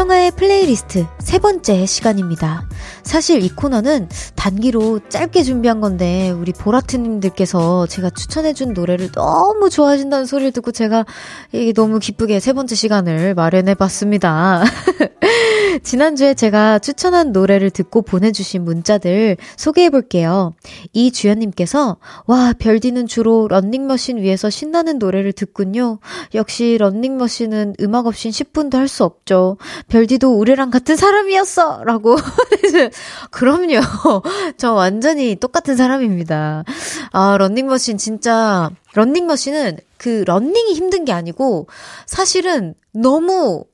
[0.00, 2.66] 청하의 플레이리스트 세 번째 시간입니다.
[3.10, 10.52] 사실 이 코너는 단기로 짧게 준비한 건데 우리 보라트님들께서 제가 추천해준 노래를 너무 좋아하신다는 소리를
[10.52, 11.04] 듣고 제가
[11.50, 14.62] 이게 너무 기쁘게 세 번째 시간을 마련해봤습니다.
[15.82, 20.54] 지난주에 제가 추천한 노래를 듣고 보내주신 문자들 소개해볼게요.
[20.92, 21.96] 이주연님께서
[22.26, 25.98] 와 별디는 주로 런닝머신 위에서 신나는 노래를 듣군요.
[26.34, 29.56] 역시 런닝머신은 음악 없인 10분도 할 수 없죠.
[29.86, 31.84] 별디도 우리랑 같은 사람이었어!
[31.84, 32.16] 라고.
[33.30, 33.80] 그럼요.
[34.56, 36.64] 저 완전히 똑같은 사람입니다.
[37.12, 41.68] 아, 런닝머신 진짜, 런닝머신은 그 런닝이 힘든 게 아니고
[42.06, 43.64] 사실은 너무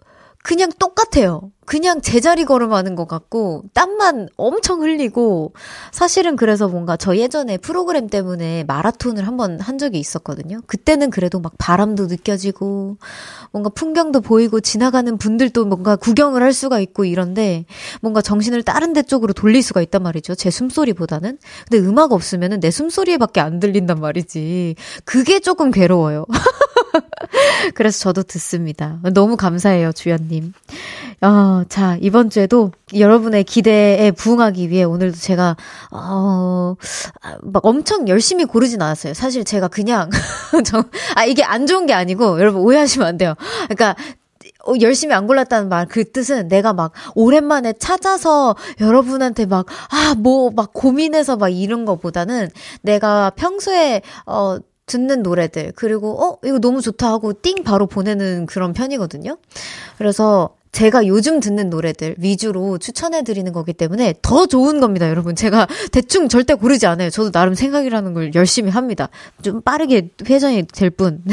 [0.46, 1.50] 그냥 똑같아요.
[1.64, 5.54] 그냥 제자리 걸음하는 것 같고 땀만 엄청 흘리고
[5.90, 10.60] 사실은 그래서 뭔가 저 예전에 프로그램 때문에 마라톤을 한번 한 적이 있었거든요.
[10.68, 12.98] 그때는 그래도 막 바람도 느껴지고
[13.50, 17.64] 뭔가 풍경도 보이고 지나가는 분들도 뭔가 구경을 할 수가 있고 이런데
[18.00, 20.36] 뭔가 정신을 다른 데 쪽으로 돌릴 수가 있단 말이죠.
[20.36, 21.38] 제 숨소리보다는.
[21.68, 24.76] 근데 음악 없으면은 내 숨소리밖에 안 들린단 말이지.
[25.04, 26.24] 그게 조금 괴로워요.
[27.74, 28.98] 그래서 저도 듣습니다.
[29.14, 30.52] 너무 감사해요, 주연님.
[31.22, 35.56] 어, 자, 이번 주에도 여러분의 기대에 부응하기 위해 오늘도 제가,
[35.90, 36.76] 어,
[37.42, 39.14] 막 엄청 열심히 고르진 않았어요.
[39.14, 40.10] 사실 제가 그냥,
[40.64, 43.34] 저, 아, 이게 안 좋은 게 아니고, 여러분 오해하시면 안 돼요.
[43.64, 43.96] 그러니까,
[44.66, 50.50] 어, 열심히 안 골랐다는 말, 그 뜻은 내가 막 오랜만에 찾아서 여러분한테 막, 아, 뭐,
[50.50, 52.50] 막 고민해서 막 이런 거보다는
[52.82, 58.72] 내가 평소에, 어, 듣는 노래들, 그리고, 어, 이거 너무 좋다 하고 띵 바로 보내는 그런
[58.72, 59.36] 편이거든요.
[59.98, 65.34] 그래서 제가 요즘 듣는 노래들 위주로 추천해 드리는 거기 때문에 더 좋은 겁니다, 여러분.
[65.34, 67.08] 제가 대충 절대 고르지 않아요.
[67.10, 69.08] 저도 나름 생각이라는 걸 열심히 합니다.
[69.42, 71.24] 좀 빠르게 회전이 될 뿐.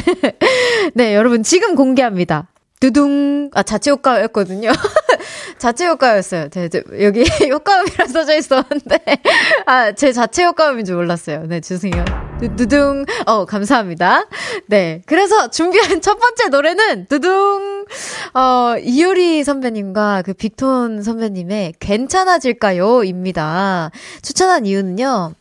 [0.95, 2.47] 네, 여러분 지금 공개합니다.
[2.79, 3.49] 두둥.
[3.53, 4.71] 아, 자체 효과였거든요.
[5.59, 6.49] 자체 효과였어요.
[6.49, 8.99] 제, 제, 여기 효과음이라 써져 있었는데.
[9.65, 11.43] 아, 제 자체 효과음인 줄 몰랐어요.
[11.47, 12.32] 네, 죄송해요.
[12.57, 13.05] 두둥.
[13.25, 14.25] 어, 감사합니다.
[14.67, 15.01] 네.
[15.05, 17.85] 그래서 준비한 첫 번째 노래는 두둥.
[18.33, 23.03] 어, 이효리 선배님과 그 빅톤 선배님의 괜찮아질까요?
[23.03, 23.91] 입니다.
[24.21, 25.33] 추천한 이유는요.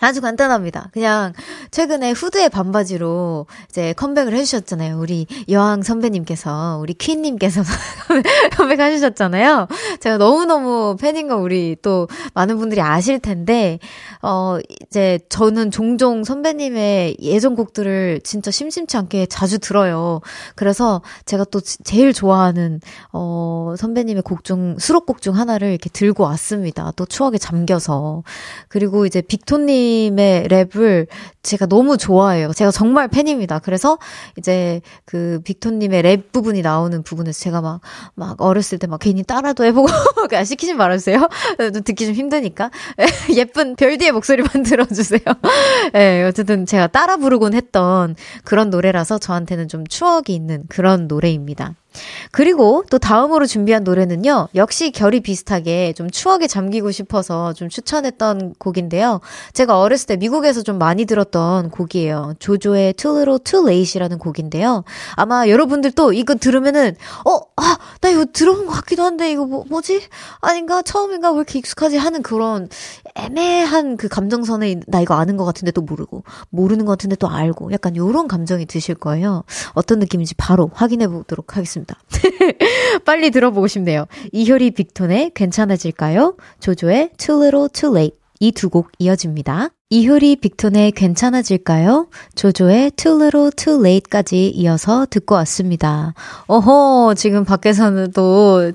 [0.00, 0.88] 아주 간단합니다.
[0.92, 1.32] 그냥
[1.70, 4.98] 최근에 후드의 반바지로 이제 컴백을 해주셨잖아요.
[4.98, 7.62] 우리 여왕 선배님께서, 우리 퀸님께서
[8.56, 9.68] 컴백하셨잖아요.
[10.00, 13.78] 제가 너무너무 팬인 거 우리 또 많은 분들이 아실 텐데,
[14.22, 20.20] 어, 이제 저는 종종 선배님의 예전 곡들을 진짜 심심치 않게 자주 들어요.
[20.54, 22.80] 그래서 제가 또 제일 좋아하는,
[23.12, 26.92] 어, 선배님의 곡 중, 수록곡 중 하나를 이렇게 들고 왔습니다.
[26.96, 28.22] 또 추억에 잠겨서.
[28.68, 31.06] 그리고 이제 빅톤님 님의 랩을
[31.42, 32.52] 제가 너무 좋아해요.
[32.52, 33.58] 제가 정말 팬입니다.
[33.60, 33.98] 그래서
[34.36, 37.80] 이제 그 빅톤님의 랩 부분이 나오는 부분에서 제가 막,
[38.14, 39.86] 막 어렸을 때 막 괜히 따라도 해보고,
[40.28, 41.28] 그냥 시키지 말아주세요.
[41.84, 42.70] 듣기 좀 힘드니까.
[43.36, 45.20] 예쁜 별디의 목소리만 들어주세요.
[45.94, 51.74] 예, 네, 어쨌든 제가 따라 부르곤 했던 그런 노래라서 저한테는 좀 추억이 있는 그런 노래입니다.
[52.30, 59.20] 그리고 또 다음으로 준비한 노래는요, 역시 결이 비슷하게 좀 추억에 잠기고 싶어서 좀 추천했던 곡인데요.
[59.52, 62.34] 제가 어렸을 때 미국에서 좀 많이 들었던 곡이에요.
[62.38, 64.84] 조조의 Too Little Too Late이라는 곡인데요.
[65.14, 70.02] 아마 여러분들도 이거 들으면은, 어, 아, 나 이거 들어본 것 같기도 한데, 이거 뭐, 뭐지?
[70.40, 70.82] 아닌가?
[70.82, 71.32] 처음인가?
[71.32, 71.96] 왜 이렇게 익숙하지?
[71.96, 72.68] 하는 그런
[73.14, 77.72] 애매한 그 감정선에 나 이거 아는 것 같은데 또 모르고, 모르는 것 같은데 또 알고,
[77.72, 79.44] 약간 요런 감정이 드실 거예요.
[79.74, 81.79] 어떤 느낌인지 바로 확인해 보도록 하겠습니다.
[81.80, 81.98] 있습니다.
[83.04, 84.06] 빨리 들어보고 싶네요.
[84.32, 86.36] 이효리 빅톤의 괜찮아질까요?
[86.60, 89.70] 조조의 Too Little Too Late 이 두 곡 이어집니다.
[89.92, 92.06] 이효리 빅톤의 괜찮아질까요?
[92.36, 96.14] 조조의 Too Little Too Late까지 이어서 듣고 왔습니다.
[96.46, 98.70] 어허, 지금 밖에서는 또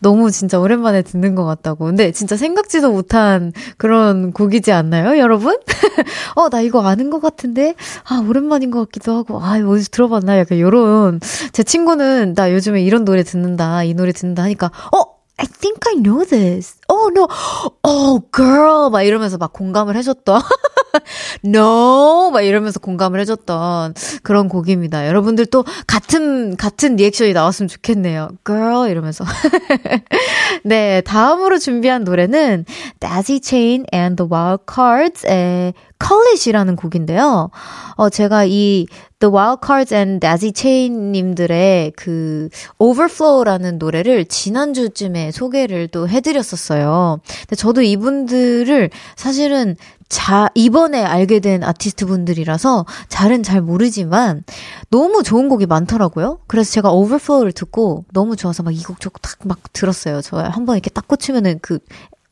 [0.00, 1.84] 너무 진짜 오랜만에 듣는 것 같다고.
[1.84, 5.56] 근데 진짜 생각지도 못한 그런 곡이지 않나요, 여러분?
[6.34, 7.76] 어, 나 이거 아는 것 같은데?
[8.02, 9.40] 아, 오랜만인 것 같기도 하고.
[9.40, 10.36] 아, 어디서 들어봤나?
[10.36, 11.20] 약간 요런.
[11.52, 15.15] 제 친구는 나 요즘에 이런 노래 듣는다, 이 노래 듣는다 하니까, 어?
[15.38, 16.78] I think I know this.
[16.88, 17.28] Oh no.
[17.82, 18.90] Oh girl.
[18.90, 20.40] 막 이러면서 막 공감을 해줬던.
[21.44, 22.30] no.
[22.32, 25.06] 막 이러면서 공감을 해줬던 그런 곡입니다.
[25.06, 28.30] 여러분들 또 같은, 같은 리액션이 나왔으면 좋겠네요.
[28.46, 28.90] girl.
[28.90, 29.24] 이러면서.
[30.64, 31.02] 네.
[31.02, 32.64] 다음으로 준비한 노래는
[33.00, 37.50] Daisy Chain and the Wild Cards의 College이라는 곡인데요.
[37.96, 38.86] 어, 제가 이
[39.18, 47.20] The Wild Cards and Daisy Chain 님들의 그 Overflow라는 노래를 지난주쯤에 소개를 또 해드렸었어요.
[47.40, 49.76] 근데 저도 이분들을 사실은
[50.08, 54.44] 자, 이번에 알게 된 아티스트 분들이라서 잘은 잘 모르지만
[54.88, 56.38] 너무 좋은 곡이 많더라고요.
[56.46, 60.20] 그래서 제가 오버플로우를 듣고 너무 좋아서 막 이 곡 저곡 탁막 들었어요.
[60.22, 61.80] 저 한 번 이렇게 딱 꽂히면은 그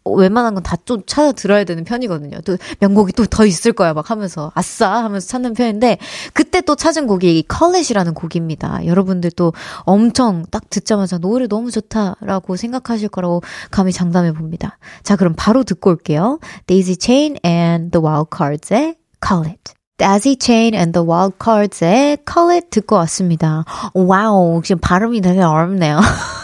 [0.05, 2.41] 웬만한 건 다 좀 찾아 들어야 되는 편이거든요.
[2.43, 5.99] 또 명곡이 또 더 있을 거야 막 하면서 아싸 하면서 찾는 편인데
[6.35, 8.85] 그때 또 찾은 곡이 Call It이라는 곡입니다.
[8.87, 14.79] 여러분들 또 엄청 딱 듣자마자 노래 너무 좋다라고 생각하실 거라고 감히 장담해 봅니다.
[15.03, 16.39] 자 그럼 바로 듣고 올게요.
[16.67, 19.73] Daisy Chain and the Wildcards의 Call It.
[19.97, 23.65] Daisy Chain and the Wildcards의 Call It 듣고 왔습니다.
[23.95, 26.01] 와우 지금 발음이 되게 어렵네요.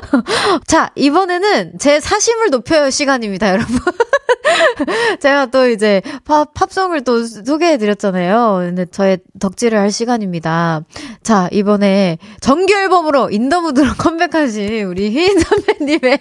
[0.66, 3.76] 자, 이번에는 제 사심을 높여요 시간입니다, 여러분.
[5.20, 8.58] 제가 또 이제 팝, 팝송을 또 소개해드렸잖아요.
[8.60, 10.82] 근데 저의 덕질을 할 시간입니다.
[11.22, 16.20] 자, 이번에 정규 앨범으로 In the Mood로 컴백하신 우리 휘인 선배님의,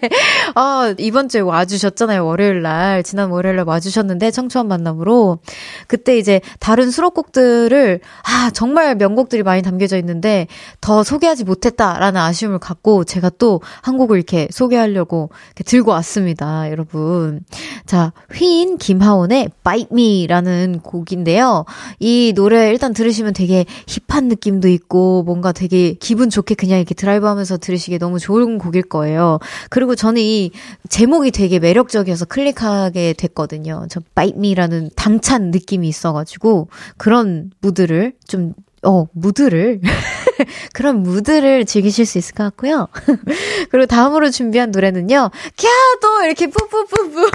[0.55, 2.25] 아, 이번 주에 와주셨잖아요.
[2.25, 3.03] 월요일 날.
[3.03, 5.39] 지난 월요일 날 와주셨는데, 청초한 만남으로.
[5.87, 10.47] 그때 이제 다른 수록곡들을, 아, 정말 명곡들이 많이 담겨져 있는데,
[10.81, 16.69] 더 소개하지 못했다라는 아쉬움을 갖고, 제가 또 한 곡을 이렇게 소개하려고 이렇게 들고 왔습니다.
[16.71, 17.41] 여러분.
[17.85, 17.94] 자,
[18.33, 21.65] 휘인 김하온의 Bite Me라는 곡인데요.
[21.99, 27.25] 이 노래 일단 들으시면 되게 힙한 느낌도 있고 뭔가 되게 기분 좋게 그냥 이렇게 드라이브
[27.25, 29.39] 하면서 들으시기에 너무 좋은 곡일 거예요.
[29.69, 30.51] 그리고 저는 이
[30.89, 33.87] 제목이 되게 매력적이어서 클릭하게 됐거든요.
[33.89, 38.53] 저 Bite Me라는 당찬 느낌이 있어가지고 그런 무드를 좀
[38.85, 39.81] 어, 무드를,
[40.73, 42.87] 그런 무드를 즐기실 수 있을 것 같고요.
[43.71, 47.31] 그리고 다음으로 준비한 노래는요, 캬도 이렇게 뿌뿌뿌뿌.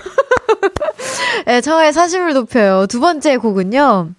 [1.46, 2.86] 네, 저의 사심을 높여요.
[2.86, 4.10] 두 번째 곡은요,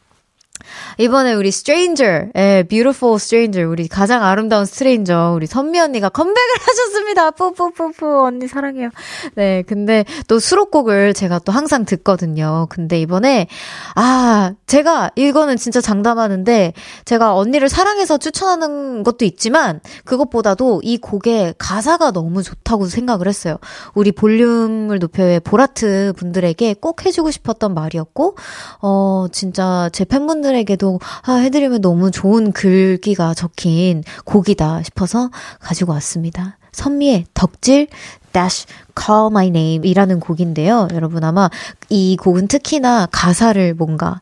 [1.02, 7.32] 이번에 우리 Stranger, 예, Beautiful Stranger, 우리 가장 아름다운 stranger, 우리 선미 언니가 컴백을 하셨습니다.
[7.32, 8.90] 뿌뿌뿌뿌, 언니 사랑해요.
[9.34, 12.68] 네, 근데 또 수록곡을 제가 또 항상 듣거든요.
[12.70, 13.48] 근데 이번에,
[13.96, 16.74] 아, 제가 이거는 진짜 장담하는데,
[17.06, 23.58] 제가 언니를 사랑해서 추천하는 것도 있지만, 그것보다도 이 곡의 가사가 너무 좋다고 생각을 했어요.
[23.96, 28.38] 우리 볼륨을 높여의 보라트 분들에게 꼭 해주고 싶었던 말이었고,
[28.84, 30.91] 어, 진짜 제 팬분들에게도
[31.24, 36.58] 아, 해드리면 너무 좋은 글귀가 적힌 곡이다 싶어서 가지고 왔습니다.
[36.72, 37.88] 선미의 덕질
[38.34, 38.66] dash
[38.98, 40.88] call my name 이라는 곡인데요.
[40.94, 41.50] 여러분 아마
[41.90, 44.22] 이 곡은 특히나 가사를 뭔가,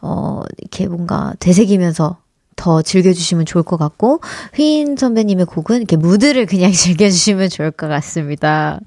[0.00, 2.21] 어, 이렇게 뭔가 되새기면서
[2.62, 4.20] 더 즐겨주시면 좋을 것 같고,
[4.54, 8.78] 휘인 선배님의 곡은 이렇게 무드를 그냥 즐겨주시면 좋을 것 같습니다.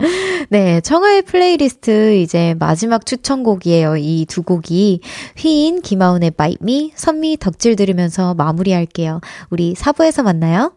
[0.50, 3.98] 네, 청하의 플레이리스트 이제 마지막 추천곡이에요.
[3.98, 5.02] 이 두 곡이
[5.38, 9.20] 휘인, 김하온의 Bite Me, 선미 덕질 들으면서 마무리할게요.
[9.50, 10.74] 우리 4부에서 만나요.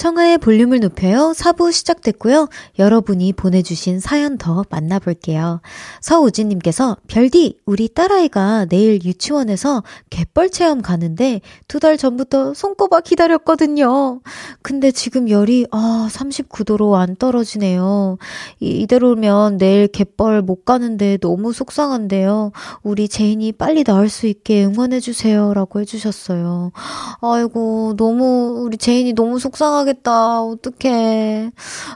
[0.00, 1.34] 청하의 볼륨을 높여요.
[1.36, 2.48] 4부 시작됐고요.
[2.78, 5.60] 여러분이 보내주신 사연 더 만나볼게요.
[6.00, 14.20] 서우진님께서 별디 우리 딸아이가 내일 유치원에서 갯벌 체험 가는데 두 달 전부터 손꼽아 기다렸거든요.
[14.62, 18.16] 근데 지금 열이 아 39도로 안 떨어지네요.
[18.60, 22.52] 이, 이대로면 내일 갯벌 못 가는데 너무 속상한데요.
[22.82, 25.52] 우리 제인이 빨리 나을 수 있게 응원해주세요.
[25.52, 26.72] 라고 해주셨어요.
[27.20, 30.42] 아이고 너무 우리 제인이 너무 속상하게 하겠다.
[30.42, 31.50] 어떡해.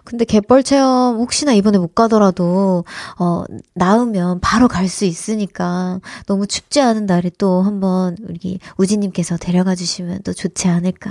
[0.05, 2.85] 근데 갯벌 체험 혹시나 이번에 못 가더라도,
[3.19, 9.75] 어, 나으면 바로 갈 수 있으니까 너무 춥지 않은 날에 또 한번 우리 우진님께서 데려가
[9.75, 11.11] 주시면 또 좋지 않을까.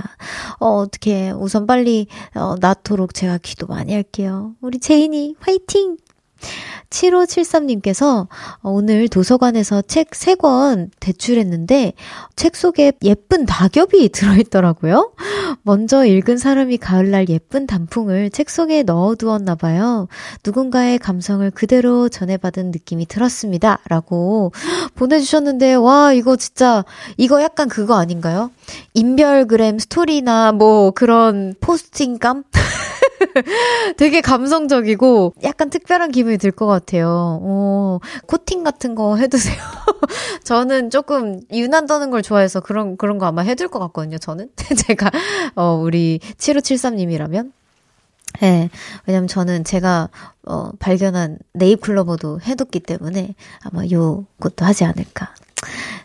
[0.60, 1.32] 어, 어떡해.
[1.32, 4.52] 우선 빨리, 어, 낫도록 제가 기도 많이 할게요.
[4.60, 5.96] 우리 제인이 화이팅!
[6.90, 8.28] 7573님께서
[8.62, 11.94] 오늘 도서관에서 책 3권 대출했는데
[12.36, 15.12] 책 속에 예쁜 낙엽이 들어있더라고요.
[15.62, 20.08] 먼저 읽은 사람이 가을날 예쁜 단풍을 책 속에 넣어두었나 봐요.
[20.44, 23.78] 누군가의 감성을 그대로 전해받은 느낌이 들었습니다.
[23.88, 24.52] 라고
[24.94, 26.84] 보내주셨는데 와 이거 진짜
[27.16, 28.50] 이거 약간 그거 아닌가요?
[28.94, 32.44] 인별그램 스토리나 뭐 그런 포스팅감?
[33.96, 37.40] 되게 감성적이고 약간 특별한 기분이 들 것 같아요.
[37.42, 39.56] 어, 코팅 같은 거 해두세요.
[40.44, 44.50] 저는 조금 유난 떠는 걸 좋아해서 그런, 그런 거 아마 해둘 것 같거든요, 저는.
[44.86, 45.10] 제가,
[45.56, 47.52] 어, 우리 7573님이라면.
[48.42, 48.70] 예, 네,
[49.06, 50.08] 왜냐면 저는 제가,
[50.46, 55.34] 어, 발견한 네잎클로버도 해뒀기 때문에 아마 요것도 하지 않을까.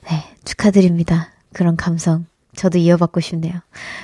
[0.10, 1.30] 네, 축하드립니다.
[1.54, 2.26] 그런 감성.
[2.56, 3.54] 저도 이어받고 싶네요.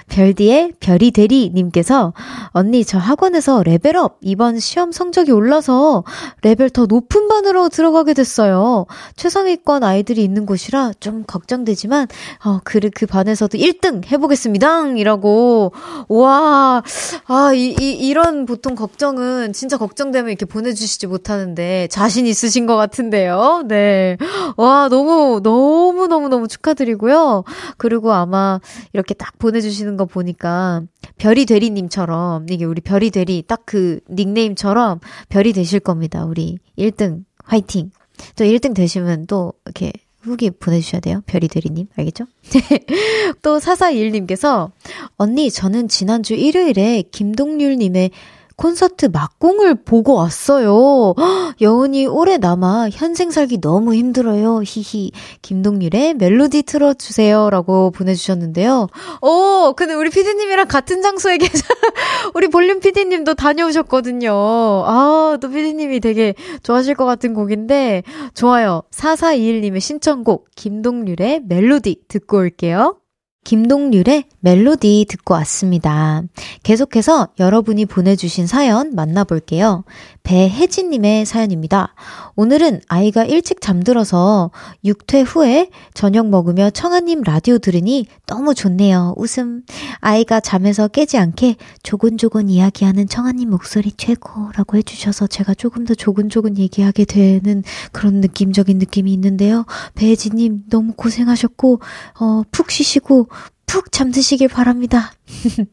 [0.08, 2.14] 별디의 별이 대리님께서
[2.50, 6.04] 언니 저 학원에서 레벨업 이번 시험 성적이 올라서
[6.44, 8.86] 레벨 더 높은 반으로 들어가게 됐어요.
[9.16, 12.08] 최상위권 아이들이 있는 곳이라 좀 걱정되지만
[12.46, 14.90] 어, 그, 그 반에서도 1등 해보겠습니다.
[14.96, 15.74] 이라고
[16.08, 16.84] 와,
[17.26, 23.64] 아, 이, 이, 이런 보통 걱정은 진짜 걱정되면 이렇게 보내주시지 못하는데 자신 있으신 것 같은데요.
[23.68, 24.18] 네.
[24.56, 27.44] 와, 너무, 너무, 너무, 너무 축하드리고요.
[27.78, 28.45] 그리고 아마
[28.94, 30.82] 이렇게 딱 보내주시는 거 보니까
[31.18, 36.26] 별이 대리님처럼 이게 우리 별이 대리 딱 그 닉네임처럼 별이 되실 겁니다.
[36.26, 37.92] 우리 1등 화이팅.
[38.36, 39.92] 또 1등 되시면 또 이렇게
[40.22, 41.22] 후기 보내주셔야 돼요.
[41.26, 41.88] 별이 대리님.
[41.96, 42.26] 알겠죠?
[43.42, 44.72] 또 441님께서,
[45.18, 48.12] 언니, 저는 지난주 일요일에 김동률님의
[48.56, 51.14] 콘서트 막공을 보고 왔어요.
[51.62, 54.62] 여운이 오래 남아 현생 살기 너무 힘들어요.
[54.64, 55.12] 히히.
[55.42, 57.50] 김동률의 멜로디 틀어주세요.
[57.50, 58.88] 라고 보내주셨는데요.
[59.22, 61.64] 오, 근데 우리 피디님이랑 같은 장소에 계셔.
[62.34, 64.32] 우리 볼륨 피디님도 다녀오셨거든요.
[64.34, 66.34] 아, 또 피디님이 되게
[66.64, 68.04] 좋아하실 것 같은 곡인데,
[68.34, 68.84] 좋아요.
[68.92, 72.98] 4421님의 신청곡, 김동률의 멜로디 듣고 올게요.
[73.46, 76.24] 김동률의 멜로디 듣고 왔습니다.
[76.64, 79.86] 계속해서 여러분이 보내주신 사연 만나볼게요.
[80.24, 81.94] 배혜진님의 사연입니다.
[82.36, 84.50] 오늘은 아이가 일찍 잠들어서
[84.84, 89.14] 육퇴 후에 저녁 먹으며 청아님 라디오 들으니 너무 좋네요.
[89.18, 89.62] 웃음.
[90.00, 97.06] 아이가 잠에서 깨지 않게 조곤조곤 이야기하는 청아님 목소리 최고라고 해주셔서 제가 조금 더 조곤조곤 얘기하게
[97.06, 99.66] 되는 그런 느낌적인 느낌이 있는데요.
[99.94, 101.80] 배혜진님 너무 고생하셨고,
[102.20, 103.30] 어, 푹 쉬시고,
[103.76, 105.12] 푹 잠드시길 바랍니다.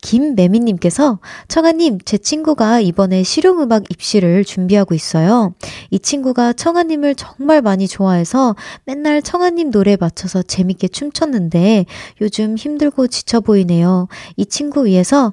[0.00, 5.52] 김매미님께서 청아님 제 친구가 이번에 실용음악 입시를 준비하고 있어요.
[5.90, 8.54] 이 친구가 청아님을 정말 많이 좋아해서
[8.84, 11.86] 맨날 청아님 노래 맞춰서 재밌게 춤췄는데
[12.20, 14.06] 요즘 힘들고 지쳐 보이네요.
[14.36, 15.32] 이 친구 위해서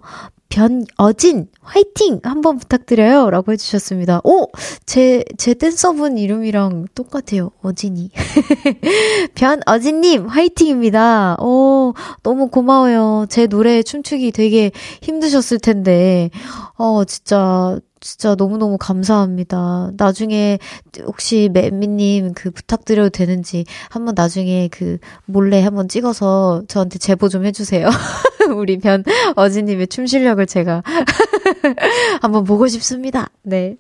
[0.50, 4.22] 변어진 화이팅 한번 부탁드려요 라고 해주셨습니다.
[4.24, 4.48] 오!
[4.86, 7.52] 제, 제 댄서분 이름이랑 똑같아요.
[7.62, 8.12] 어진이.
[9.36, 11.38] 변어진님 화이팅입니다.
[11.40, 11.94] 오,
[12.24, 13.26] 너무 고마워요.
[13.30, 14.72] 제 노래 춤추기 되게
[15.02, 16.30] 힘드셨을 텐데,
[16.78, 19.92] 어, 진짜 진짜 너무너무 감사합니다.
[19.98, 20.60] 나중에
[21.06, 27.90] 혹시 매미님 그 부탁드려도 되는지 한번 나중에 그 몰래 한번 찍어서 저한테 제보 좀 해주세요.
[28.56, 29.04] 우리 변
[29.36, 30.84] 어지님의 춤 실력을 제가
[32.22, 33.28] 한번 보고 싶습니다.
[33.44, 33.76] 네.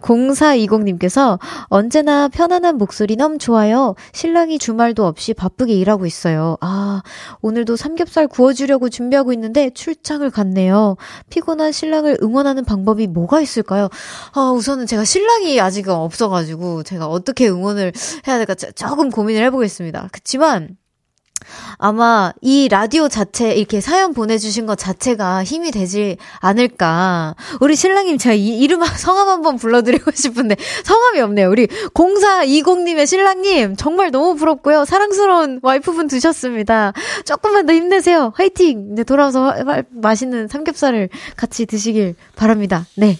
[0.00, 3.94] 0420님께서 언제나 편안한 목소리 너무 좋아요.
[4.12, 6.56] 신랑이 주말도 없이 바쁘게 일하고 있어요.
[6.60, 7.02] 아,
[7.40, 10.96] 오늘도 삼겹살 구워주려고 준비하고 있는데 출장을 갔네요.
[11.30, 13.55] 피곤한 신랑을 응원하는 방법이 뭐가 있을까요?
[14.32, 17.92] 아, 우선은 제가 신랑이 아직 없어가지고 제가 어떻게 응원을
[18.26, 20.08] 해야 될까 조금 고민을 해보겠습니다.
[20.12, 20.76] 그치만,
[21.78, 27.34] 아마 이 라디오 자체 이렇게 사연 보내주신 것 자체가 힘이 되지 않을까.
[27.60, 31.50] 우리 신랑님 제가 이, 이름 성함 한번 불러드리고 싶은데 성함이 없네요.
[31.50, 34.84] 우리 0420님의 신랑님 정말 너무 부럽고요.
[34.84, 36.92] 사랑스러운 와이프분 두셨습니다.
[37.24, 38.32] 조금만 더 힘내세요.
[38.34, 38.90] 화이팅!
[38.92, 39.54] 이제 돌아와서
[39.90, 42.86] 맛있는 삼겹살을 같이 드시길 바랍니다.
[42.96, 43.18] 네.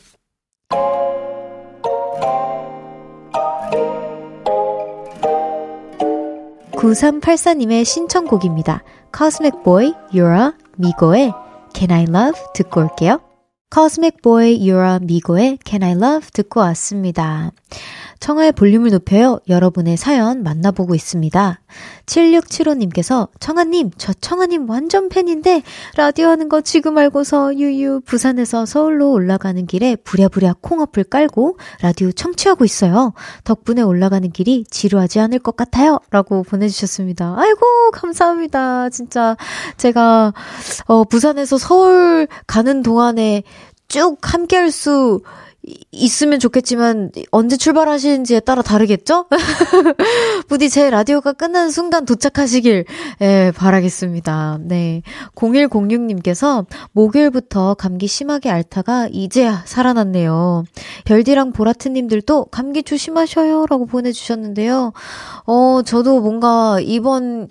[6.76, 8.82] 9384님의 신청곡입니다.
[9.16, 11.32] Cosmic Boy, Yura, 미고의
[11.74, 13.20] Can I Love 듣고 올게요.
[13.74, 17.50] Cosmic Boy, Yura, 미고의 Can I Love 듣고 왔습니다.
[18.20, 19.40] 청하의 볼륨을 높여요.
[19.48, 21.60] 여러분의 사연 만나보고 있습니다.
[22.06, 25.62] 7675님께서 청아님, 저 청아님 완전 팬인데
[25.96, 32.64] 라디오 하는 거 지금 알고서 유유 부산에서 서울로 올라가는 길에 부랴부랴 콩어플 깔고 라디오 청취하고
[32.64, 33.12] 있어요.
[33.44, 35.98] 덕분에 올라가는 길이 지루하지 않을 것 같아요.
[36.10, 37.34] 라고 보내주셨습니다.
[37.36, 38.90] 아이고, 감사합니다.
[38.90, 39.36] 진짜
[39.76, 40.32] 제가
[40.86, 43.42] 어, 부산에서 서울 가는 동안에
[43.88, 45.22] 쭉 함께 할 수
[45.90, 49.26] 있으면 좋겠지만 언제 출발하시는지에 따라 다르겠죠?
[50.46, 52.84] 부디 제 라디오가 끝나는 순간 도착하시길
[53.20, 54.58] 예, 바라겠습니다.
[54.62, 55.02] 네.
[55.34, 60.64] 0106님께서 목요일부터 감기 심하게 앓다가 이제야 살아났네요.
[61.04, 64.92] 별디랑 보라트님들도 감기 조심하셔요 라고 보내주셨는데요.
[65.46, 67.48] 어, 저도 뭔가 이번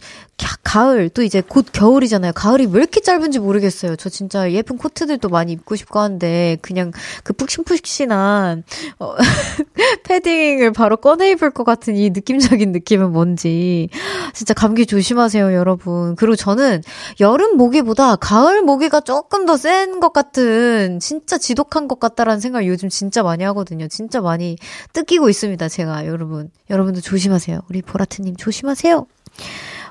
[0.63, 2.33] 가을 또 이제 곧 겨울이잖아요.
[2.33, 3.95] 가을이 왜 이렇게 짧은지 모르겠어요.
[3.95, 6.91] 저 진짜 예쁜 코트들도 많이 입고 싶고 한데 그냥
[7.23, 8.57] 그 푹신푹신 혹시나,
[8.99, 9.15] 어,
[10.03, 13.89] 패딩을 바로 꺼내 입을 것 같은 이 느낌적인 느낌은 뭔지.
[14.33, 16.15] 진짜 감기 조심하세요, 여러분.
[16.15, 16.81] 그리고 저는
[17.19, 22.89] 여름 모기보다 가을 모기가 조금 더 센 것 같은, 진짜 지독한 것 같다라는 생각을 요즘
[22.89, 23.87] 진짜 많이 하거든요.
[23.87, 24.57] 진짜 많이
[24.93, 26.51] 뜯기고 있습니다, 제가, 여러분.
[26.69, 27.61] 여러분도 조심하세요.
[27.69, 29.05] 우리 보라트님 조심하세요.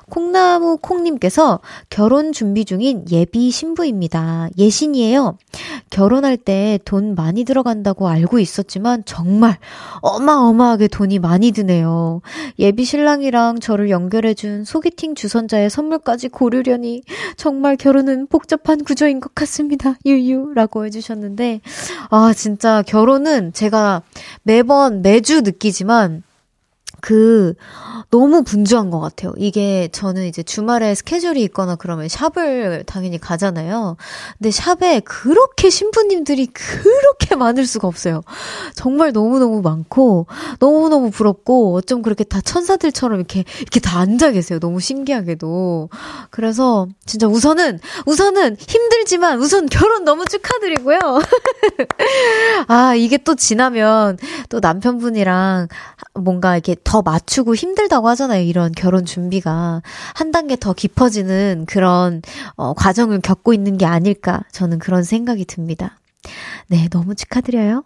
[0.09, 4.49] 콩나무 콩님께서 결혼 준비 중인 예비 신부입니다.
[4.57, 5.37] 예신이에요.
[5.89, 9.57] 결혼할 때 돈 많이 들어간다고 알고 있었지만 정말
[10.01, 12.21] 어마어마하게 돈이 많이 드네요.
[12.59, 17.03] 예비 신랑이랑 저를 연결해준 소개팅 주선자의 선물까지 고르려니
[17.37, 19.95] 정말 결혼은 복잡한 구조인 것 같습니다.
[20.05, 21.61] 유유라고 해주셨는데
[22.09, 24.01] 아 진짜 결혼은 제가
[24.43, 26.23] 매번 매주 느끼지만
[27.05, 27.53] 그
[28.09, 29.31] 너무 분주한 것 같아요.
[29.37, 33.95] 이게 저는 이제 주말에 스케줄이 있거나 그러면 샵을 당연히 가잖아요.
[34.39, 38.21] 근데 샵에 그렇게 신부님들이 그렇게 많을 수가 없어요.
[38.73, 40.25] 정말 너무너무 많고
[40.57, 44.57] 너무너무 부럽고 어쩜 그렇게 다 천사들처럼 이렇게 이렇게 다 앉아 계세요.
[44.57, 45.89] 너무 신기하게도.
[46.31, 50.97] 그래서 진짜 우선은 우선은 힘들지만 우선 결혼 너무 축하드리고요.
[52.67, 54.17] 아, 이게 또 지나면
[54.49, 55.67] 또 남편분이랑
[56.15, 58.41] 뭔가 이렇게 더 맞추고 힘들다고 하잖아요.
[58.43, 59.81] 이런 결혼 준비가.
[60.13, 62.21] 한 단계 더 깊어지는 그런,
[62.55, 64.43] 어, 과정을 겪고 있는 게 아닐까.
[64.51, 65.99] 저는 그런 생각이 듭니다.
[66.67, 67.83] 네, 너무 축하드려요.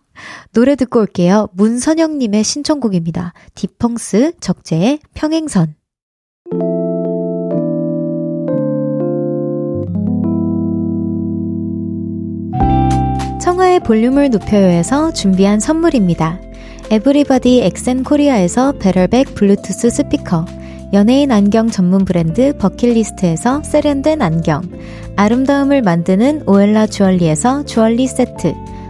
[0.54, 1.50] 노래 듣고 올게요.
[1.54, 3.34] 문선영님의 신청곡입니다.
[3.56, 5.76] 디펑스 적재의 평행선.
[13.42, 16.49] 청하의 볼륨을 높여요에서 준비한 선물입니다.
[16.92, 20.46] 에브리바디 엑센 코리아에서 베럴백 블루투스 스피커,
[20.92, 24.64] 연예인 안경 전문 브랜드 버킷리스트에서 세련된 안경,
[25.16, 28.56] 아름다움을 만드는 오엘라 주얼리에서 주얼리 세트,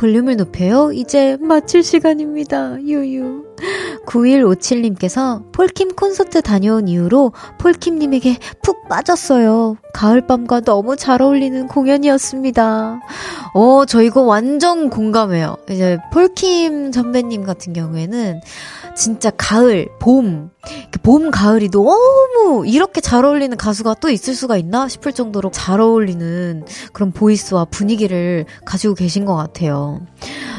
[0.00, 0.92] 볼륨을 높여요.
[0.92, 2.80] 이제 마칠 시간입니다.
[2.82, 3.49] 유유.
[4.06, 9.76] 9157님께서 폴킴 콘서트 다녀온 이후로 폴킴님에게 푹 빠졌어요.
[9.94, 13.00] 가을밤과 너무 잘 어울리는 공연이었습니다.
[13.54, 15.56] 어, 저 이거 완전 공감해요.
[15.70, 18.40] 이제 폴킴 선배님 같은 경우에는
[18.96, 20.50] 진짜 가을, 봄,
[21.02, 26.64] 봄, 가을이 너무 이렇게 잘 어울리는 가수가 또 있을 수가 있나 싶을 정도로 잘 어울리는
[26.92, 30.00] 그런 보이스와 분위기를 가지고 계신 것 같아요.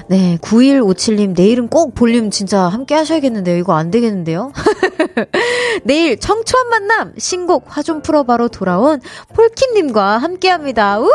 [0.07, 3.55] 네, 9157님, 내일은 꼭 볼륨 진짜 함께 하셔야겠는데 요.
[3.55, 4.51] 이거 안 되겠는데요?
[5.83, 9.01] 내일 청초한 만남 신곡 화 좀 풀어바로 돌아온
[9.33, 10.99] 폴킴님과 함께 합니다.
[10.99, 11.09] 우!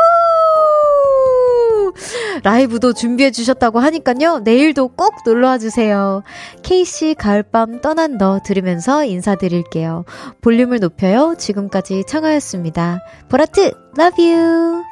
[2.43, 4.39] 라이브도 준비해 주셨다고 하니까요.
[4.39, 6.23] 내일도 꼭 놀러와 주세요.
[6.61, 10.05] 케이씨 가을밤 떠난 너 들으면서 인사드릴게요.
[10.41, 11.35] 볼륨을 높여요.
[11.37, 12.99] 지금까지 청하였습니다.
[13.29, 14.83] 보라트, love you!